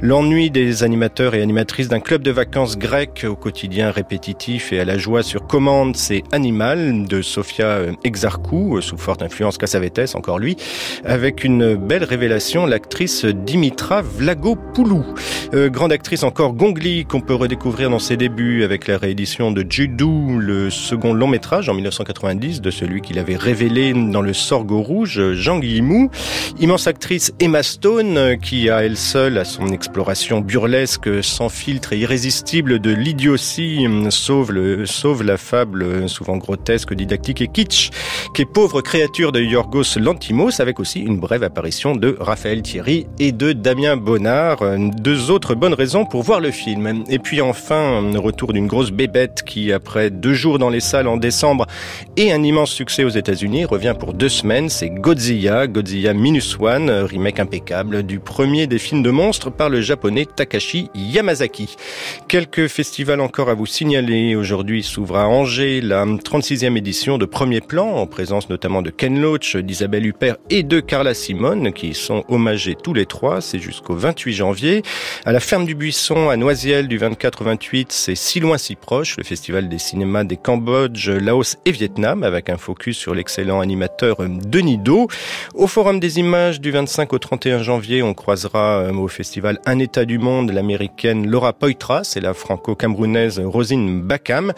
[0.01, 4.86] L'ennui des animateurs et animatrices d'un club de vacances grec au quotidien répétitif et à
[4.86, 10.55] la joie sur commande, c'est Animal de Sofia Exarchou, sous forte influence Cassavetes, encore lui,
[11.03, 15.03] avec une belle révélation, l'actrice Dimitra Vlagopoulou.
[15.53, 19.65] Euh, grande actrice encore Gongli qu'on peut redécouvrir dans ses débuts avec la réédition de
[19.70, 24.82] Judou, le second long métrage en 1990 de celui qu'il avait révélé dans le Sorgho
[24.82, 26.10] Rouge, Jean Guillemou.
[26.60, 31.97] Immense actrice Emma Stone, qui a elle seule, à son exploration burlesque, sans filtre et
[31.99, 37.89] irrésistible de l'idiotie, sauve, le, sauve la fable souvent grotesque, didactique et kitsch,
[38.34, 43.07] qui est pauvre créature de Yorgos Lantimos, avec aussi une brève apparition de Raphaël Thierry
[43.20, 44.60] et de Damien Bonnard.
[44.78, 47.03] Deux autres bonnes raisons pour voir le film.
[47.10, 51.18] Et puis enfin, retour d'une grosse bébête qui, après deux jours dans les salles en
[51.18, 51.66] décembre
[52.18, 54.70] et un immense succès aux États-Unis, revient pour deux semaines.
[55.00, 60.26] Godzilla, Godzilla Minus One, remake impeccable du premier des films de monstres par le japonais
[60.26, 61.78] Takashi Yamazaki.
[62.28, 64.36] Quelques festivals encore à vous signaler.
[64.36, 69.22] Aujourd'hui s'ouvre à Angers la 36e édition de Premier Plan, en présence notamment de Ken
[69.22, 73.39] Loach, d'Isabelle Huppert et de Carla Simone, qui sont hommagés tous les trois.
[73.39, 74.82] C'est jusqu'au 28 janvier.
[75.24, 78.76] À la Ferme du Buisson, à Noisiel, du 24 au 28, c'est Si loin, si
[78.76, 83.62] proche, le festival des cinémas des Cambodge, Laos et Vietnam, avec un focus sur l'excellent
[83.62, 89.60] animateur Denis Au Forum des images, du 25 au 31 janvier, on croisera au festival
[89.66, 94.54] Un État du Monde l'américaine Laura Poitras et la franco-camerounaise Rosine Bakam.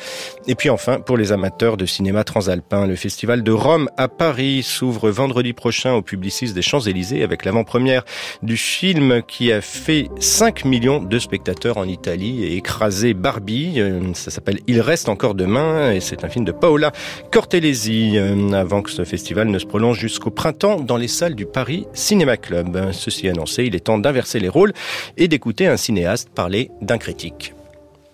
[0.48, 4.64] Et puis enfin, pour les amateurs de cinéma transalpin, le festival de Rome à Paris
[4.64, 8.04] s'ouvre vendredi prochain au Publicis des Champs-Élysées avec l'avant-première
[8.42, 13.82] du film qui a fait 5 millions de spectateurs en Italie et écrasé Barbie.
[14.14, 16.92] Ça s'appelle Il reste encore demain et c'est un film de Paola
[17.32, 18.18] Cortellesi
[18.54, 22.38] avant que ce festival ne se prolonge jusqu'au printemps dans les salles du Paris Cinéma
[22.38, 22.92] Club.
[22.92, 24.74] Ceci annoncé, il est temps d'inverser les rôles
[25.18, 27.54] et d'écouter un cinéaste parler d'un critique.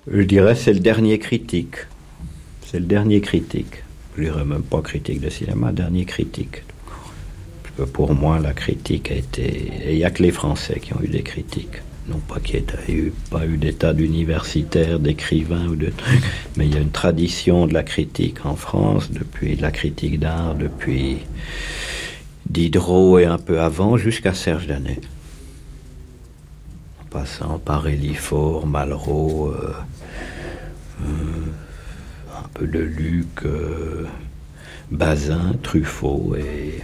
[0.10, 1.76] Je dirais c'est le dernier critique.
[2.66, 3.84] C'est le dernier critique.
[4.18, 6.64] Je dirais même pas critique de cinéma, dernier critique.
[7.94, 9.72] Pour moi, la critique a été...
[9.88, 11.78] Il n'y a que les Français qui ont eu des critiques.
[12.08, 15.92] Non pas qu'il n'y ait pas eu d'état d'universitaire, d'écrivain ou de
[16.56, 20.56] mais il y a une tradition de la critique en France, depuis la critique d'art,
[20.56, 21.18] depuis
[22.50, 25.02] Diderot et un peu avant, jusqu'à Serge Danet.
[27.02, 29.74] En passant par Elifort, Malraux, euh,
[31.02, 34.08] euh, un peu de Luc, euh,
[34.92, 36.84] Bazin, Truffaut et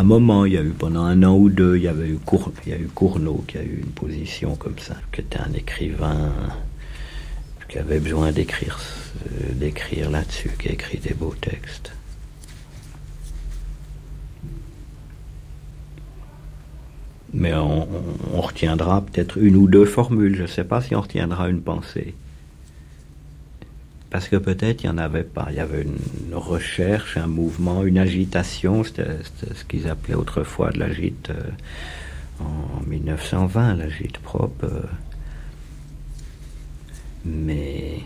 [0.00, 2.18] un moment, il y a eu pendant un an ou deux, il y avait eu,
[2.18, 5.38] Cour, il y a eu Cournot qui a eu une position comme ça, qui était
[5.38, 6.32] un écrivain
[7.68, 8.78] qui avait besoin d'écrire,
[9.52, 11.92] d'écrire là-dessus, qui a écrit des beaux textes.
[17.32, 17.88] Mais on, on-
[18.34, 20.34] on retiendra peut-être une ou deux formules.
[20.36, 22.14] Je ne sais pas si on retiendra une pensée.
[24.10, 25.46] Parce que peut-être il n'y en avait pas.
[25.50, 28.82] Il y avait une recherche, un mouvement, une agitation.
[28.82, 29.18] C'était
[29.54, 31.50] ce qu'ils appelaient autrefois de l'agite euh,
[32.40, 34.66] en 1920, l'agite propre.
[37.24, 38.00] Mais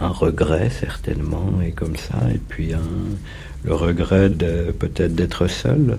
[0.00, 2.72] un regret certainement, et comme ça, et puis
[3.64, 5.98] le regret peut-être d'être seul.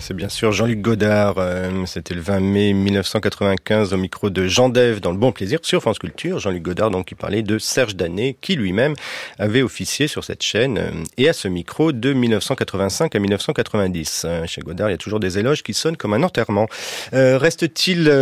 [0.00, 1.36] C'est bien sûr Jean-Luc Godard.
[1.38, 5.60] euh, C'était le 20 mai 1995 au micro de Jean Dève dans Le Bon Plaisir
[5.62, 6.38] sur France Culture.
[6.38, 8.94] Jean-Luc Godard, donc, qui parlait de Serge Danet, qui lui-même
[9.38, 14.22] avait officié sur cette chaîne euh, et à ce micro de 1985 à 1990.
[14.24, 16.66] Euh, Chez Godard, il y a toujours des éloges qui sonnent comme un enterrement.
[17.12, 18.12] Euh, Reste-t-il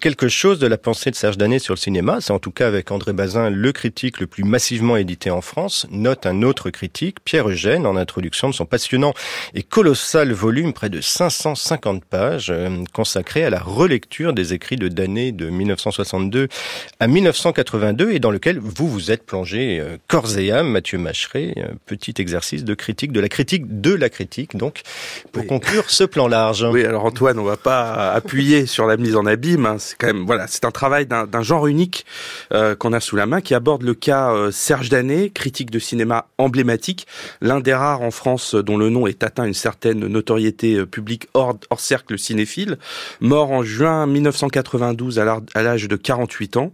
[0.00, 2.18] quelque chose de la pensée de Serge Danet sur le cinéma?
[2.20, 5.86] C'est en tout cas avec André Bazin le critique le plus massivement édité en France.
[5.90, 9.14] Note un autre critique, Pierre Eugène, en introduction de son passionnant
[9.54, 14.88] et colossal volume, près de 550 pages, euh, consacré à la relecture des écrits de
[14.88, 16.48] Danet de 1962
[17.00, 21.54] à 1982 et dans lequel vous vous êtes plongé euh, corps et âme, Mathieu Macheret.
[21.58, 24.82] euh, Petit exercice de critique de la critique de la critique, donc,
[25.32, 26.64] pour conclure ce plan large.
[26.70, 29.66] Oui, alors Antoine, on va pas appuyer sur la mise en abîme.
[29.66, 29.76] hein.
[29.78, 32.04] C'est quand même, voilà, c'est un travail d'un genre unique
[32.52, 35.78] euh, qu'on a sous la main, qui aborde le cas euh, Serge Danet, critique de
[35.78, 37.06] cinéma emblématique,
[37.40, 41.28] l'un des rares en France dont le nom est atteint une certaine notoriété euh, publique
[41.34, 42.78] hors, hors cercle cinéphile,
[43.20, 46.72] mort en juin 1992 à l'âge de 48 ans.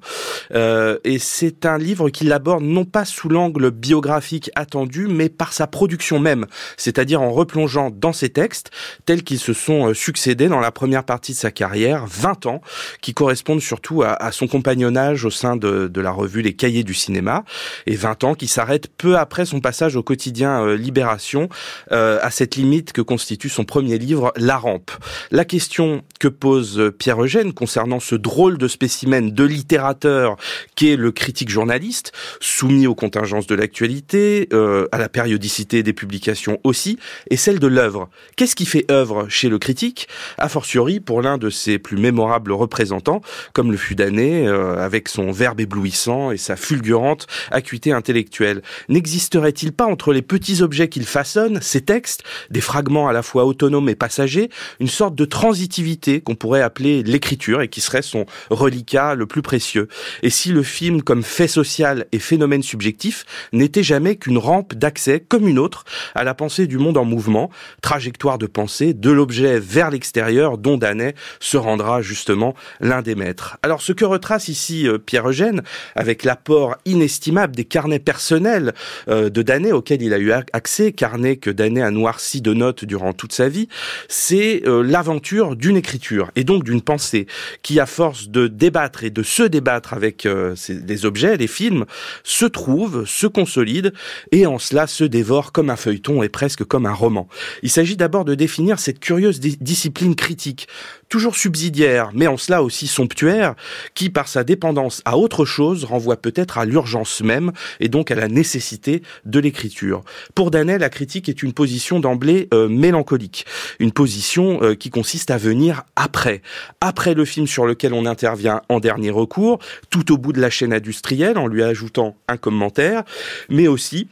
[0.55, 5.53] Euh, et c'est un livre qui l'aborde non pas sous l'angle biographique attendu, mais par
[5.53, 6.47] sa production même,
[6.77, 8.71] c'est-à-dire en replongeant dans ses textes
[9.07, 12.61] tels qu'ils se sont euh, succédés dans la première partie de sa carrière, 20 ans,
[13.01, 17.45] qui correspondent surtout à, son compagnonnage au sein de, la revue Les Cahiers du cinéma,
[17.87, 21.49] et 20 ans qui s'arrêtent peu après son passage au quotidien euh, Libération,
[21.91, 24.91] à cette limite que constitue son premier livre, La Rampe.
[25.31, 30.37] La question que pose Pierre Eugène concernant ce drôle de spécimen de littérateur
[30.77, 36.59] qu'est le critique journaliste, soumis aux contingences de l'actualité, euh, à la périodicité des publications
[36.65, 36.99] aussi,
[37.31, 38.09] et celle de l'œuvre.
[38.37, 40.09] Qu'est-ce qui fait œuvre chez le critique
[40.39, 43.21] A fortiori pour l'un de ses plus mémorables représentants,
[43.53, 48.63] comme le fut Danet, euh, avec son verbe éblouissant et sa fulgurante acuité intellectuelle?
[48.89, 53.45] N'existerait-il pas entre les petits objets qu'il façonne, ces textes, des fragments à la fois
[53.45, 54.49] autonomes et passagers,
[54.81, 59.43] une sorte de transitivité qu'on pourrait appeler l'écriture et qui serait son reliquat le plus
[59.43, 59.87] précieux
[60.25, 65.21] Et si le film, comme fait social et phénomène subjectif, n'était jamais qu'une rampe d'accès,
[65.21, 65.85] comme une autre,
[66.17, 67.49] à la pensée du monde en mouvement,
[67.81, 73.57] trajectoire de pensée de l'objet vers l'extérieur dont Danet se rendra justement l'un des maîtres.
[73.63, 75.63] Alors ce que retrace ici euh, Pierre Eugène,
[75.95, 78.73] avec l'apport inestimable des carnets personnels
[79.09, 82.53] euh, de Danet auxquels il a eu ac- accès, carnets que Danet a noirci de
[82.53, 83.69] notes durant toute sa vie,
[84.09, 87.27] c'est euh, l'aventure d'une écriture et donc d'une pensée
[87.63, 91.85] qui, à force de débattre et de se débattre avec euh, des objets, les films,
[92.25, 93.93] se trouve, se consolide
[94.31, 97.29] et en cela se dévore comme un feuilleton et presque comme un roman.
[97.63, 100.69] Il s'agit d'abord de définir cette curieuse di- discipline critique,
[101.13, 103.55] toujours subsidiaire, mais en cela aussi somptuaire,
[103.93, 108.15] qui, par sa dépendance à autre chose, renvoie peut-être à l'urgence même et donc à
[108.15, 110.05] la nécessité de l'écriture.
[110.35, 113.45] Pour Danet, la critique est une position d'emblée euh, mélancolique,
[113.79, 116.41] une position euh, qui consiste à venir après,
[116.81, 119.59] après le film sur lequel on intervient en dernier recours,
[119.91, 123.03] tout au bout de la chaîne industrielle, en lui ajoutant un commentaire,
[123.51, 124.09] mais aussi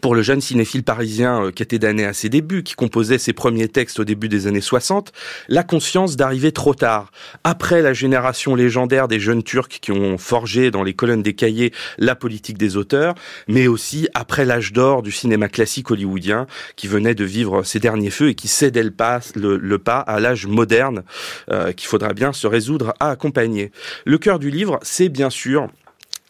[0.00, 3.32] pour le jeune cinéphile parisien euh, qui était damné à ses débuts, qui composait ses
[3.32, 5.12] premiers textes au début des années 60,
[5.48, 7.10] la conscience d'arriver trop tard,
[7.44, 11.72] après la génération légendaire des jeunes Turcs qui ont forgé dans les colonnes des cahiers
[11.98, 13.14] la politique des auteurs,
[13.46, 16.46] mais aussi après l'âge d'or du cinéma classique hollywoodien
[16.76, 20.00] qui venait de vivre ses derniers feux et qui cédait le pas, le, le pas
[20.00, 21.02] à l'âge moderne
[21.50, 23.72] euh, qu'il faudra bien se résoudre à accompagner.
[24.04, 25.68] Le cœur du livre, c'est bien sûr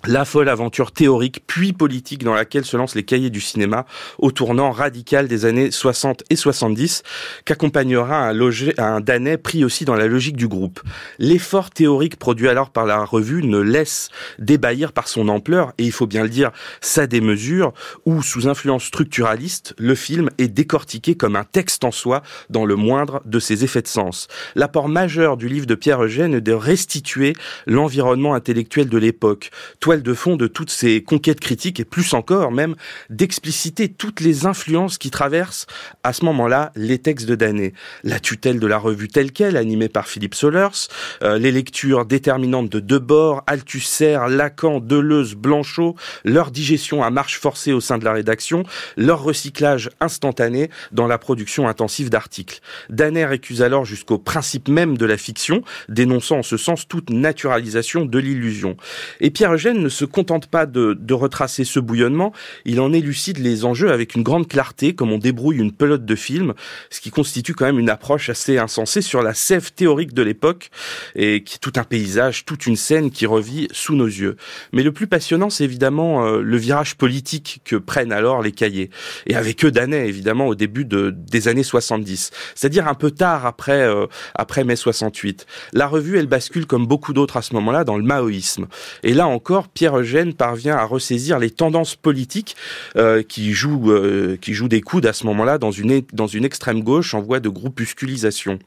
[0.07, 3.85] la folle aventure théorique puis politique dans laquelle se lancent les cahiers du cinéma
[4.19, 7.03] au tournant radical des années 60 et 70
[7.45, 10.81] qu'accompagnera un, un Danet pris aussi dans la logique du groupe.
[11.19, 15.93] L'effort théorique produit alors par la revue ne laisse débahir par son ampleur et il
[15.93, 17.73] faut bien le dire sa démesure
[18.07, 22.77] où sous influence structuraliste le film est décortiqué comme un texte en soi dans le
[22.77, 24.29] moindre de ses effets de sens.
[24.55, 27.33] L'apport majeur du livre de Pierre Eugène est de restituer
[27.67, 29.51] l'environnement intellectuel de l'époque
[29.89, 32.75] toile de fond de toutes ces conquêtes critiques et plus encore même
[33.09, 35.67] d'expliciter toutes les influences qui traversent
[36.03, 37.73] à ce moment-là les textes de Danet.
[38.05, 40.89] La tutelle de la revue telle qu'elle, animée par Philippe Solers,
[41.23, 47.73] euh, les lectures déterminantes de Debord, Althusser, Lacan, Deleuze, Blanchot, leur digestion à marche forcée
[47.73, 48.65] au sein de la rédaction,
[48.99, 52.61] leur recyclage instantané dans la production intensive d'articles.
[52.91, 58.05] Danet récuse alors jusqu'au principe même de la fiction, dénonçant en ce sens toute naturalisation
[58.05, 58.77] de l'illusion.
[59.21, 62.33] Et Pierre Eugène ne se contente pas de, retracer ce bouillonnement,
[62.65, 66.15] il en élucide les enjeux avec une grande clarté, comme on débrouille une pelote de
[66.15, 66.55] film,
[66.91, 70.71] ce qui constitue quand même une approche assez insensée sur la sève théorique de l'époque,
[71.17, 74.37] et qui est tout un paysage, toute une scène qui revit sous nos yeux.
[74.73, 78.91] Mais le plus passionnant, c'est évidemment euh, le virage politique que prennent alors les cahiers.
[79.27, 82.31] Et avec eux d'années, évidemment, au début de, des années 70.
[82.55, 85.47] C'est-à-dire un peu tard après, euh, après mai 68.
[85.73, 88.67] La revue, elle bascule comme beaucoup d'autres à ce moment-là dans le maoïsme.
[89.03, 92.57] Et là encore, Pierre Eugène parvient à ressaisir les tendances politiques
[92.97, 96.83] euh, qui jouent euh, qui des coudes à ce moment-là dans une dans une extrême
[96.83, 98.59] gauche en voie de groupusculisation.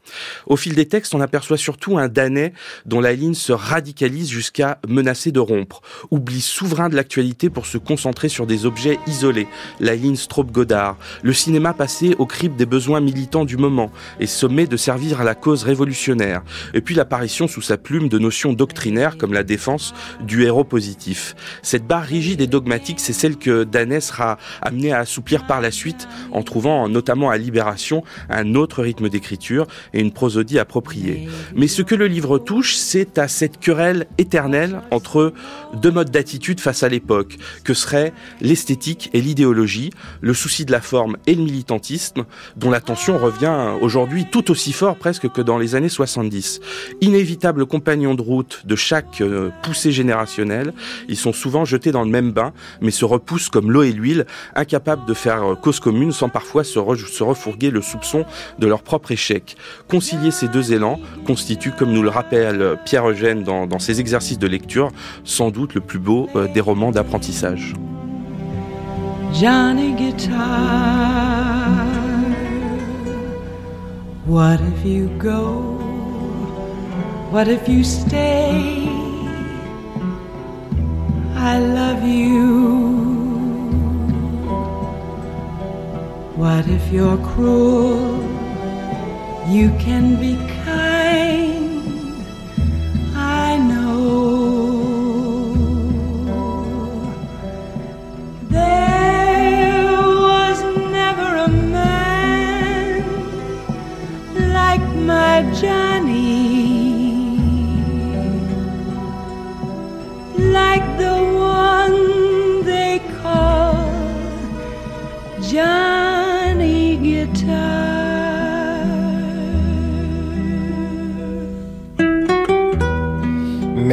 [0.47, 2.53] Au fil des textes, on aperçoit surtout un Danet
[2.85, 5.81] dont la ligne se radicalise jusqu'à menacer de rompre.
[6.11, 9.47] Oubli souverain de l'actualité pour se concentrer sur des objets isolés.
[9.79, 10.97] La ligne Straub-Godard.
[11.23, 15.23] Le cinéma passé au crible des besoins militants du moment et sommet de servir à
[15.23, 16.43] la cause révolutionnaire.
[16.73, 20.90] Et puis l'apparition sous sa plume de notions doctrinaires comme la défense du héros positif.
[21.61, 25.71] Cette barre rigide et dogmatique, c'est celle que Danet sera amené à assouplir par la
[25.71, 31.27] suite en trouvant notamment à Libération un autre rythme d'écriture et une prosodie appropriée.
[31.55, 35.33] Mais ce que le livre touche, c'est à cette querelle éternelle entre
[35.73, 40.81] deux modes d'attitude face à l'époque, que seraient l'esthétique et l'idéologie, le souci de la
[40.81, 42.25] forme et le militantisme,
[42.55, 46.59] dont la tension revient aujourd'hui tout aussi fort presque que dans les années 70.
[47.01, 50.73] Inévitables compagnons de route de chaque euh, poussée générationnelle,
[51.07, 54.25] ils sont souvent jetés dans le même bain, mais se repoussent comme l'eau et l'huile,
[54.55, 58.25] incapables de faire euh, cause commune sans parfois se, re se refourguer le soupçon
[58.59, 59.55] de leur propre échec.
[59.87, 64.39] Concilier ces deux élans constitue, comme nous le rappelle Pierre Eugène dans, dans ses exercices
[64.39, 64.91] de lecture,
[65.23, 67.73] sans doute le plus beau euh, des romans d'apprentissage.
[69.33, 71.31] Johnny Guitar.
[74.25, 75.61] What if you go?
[77.31, 79.10] What if you stay?
[81.43, 83.01] I love you.
[86.35, 88.21] What if you're cruel?
[89.49, 90.37] You can be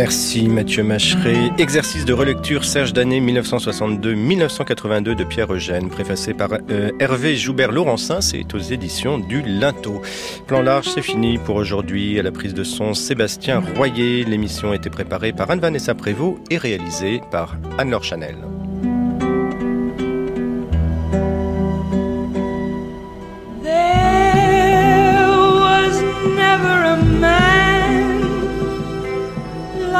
[0.09, 1.53] Merci Mathieu Macheret.
[1.59, 8.55] Exercice de relecture Serge d'année 1962-1982 de Pierre Eugène, préfacé par euh, Hervé Joubert-Laurencin, c'est
[8.55, 10.01] aux éditions du Linteau.
[10.47, 12.19] Plan large, c'est fini pour aujourd'hui.
[12.19, 14.25] À la prise de son, Sébastien Royer.
[14.25, 18.37] L'émission a été préparée par Anne-Vanessa Prévost et réalisée par Anne-Laure Chanel.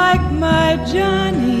[0.01, 1.59] Like my Johnny,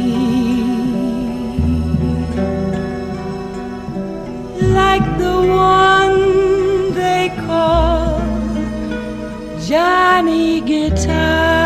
[4.81, 5.35] like the
[5.75, 6.19] one
[6.99, 8.19] they call
[9.67, 11.58] Johnny Guitar.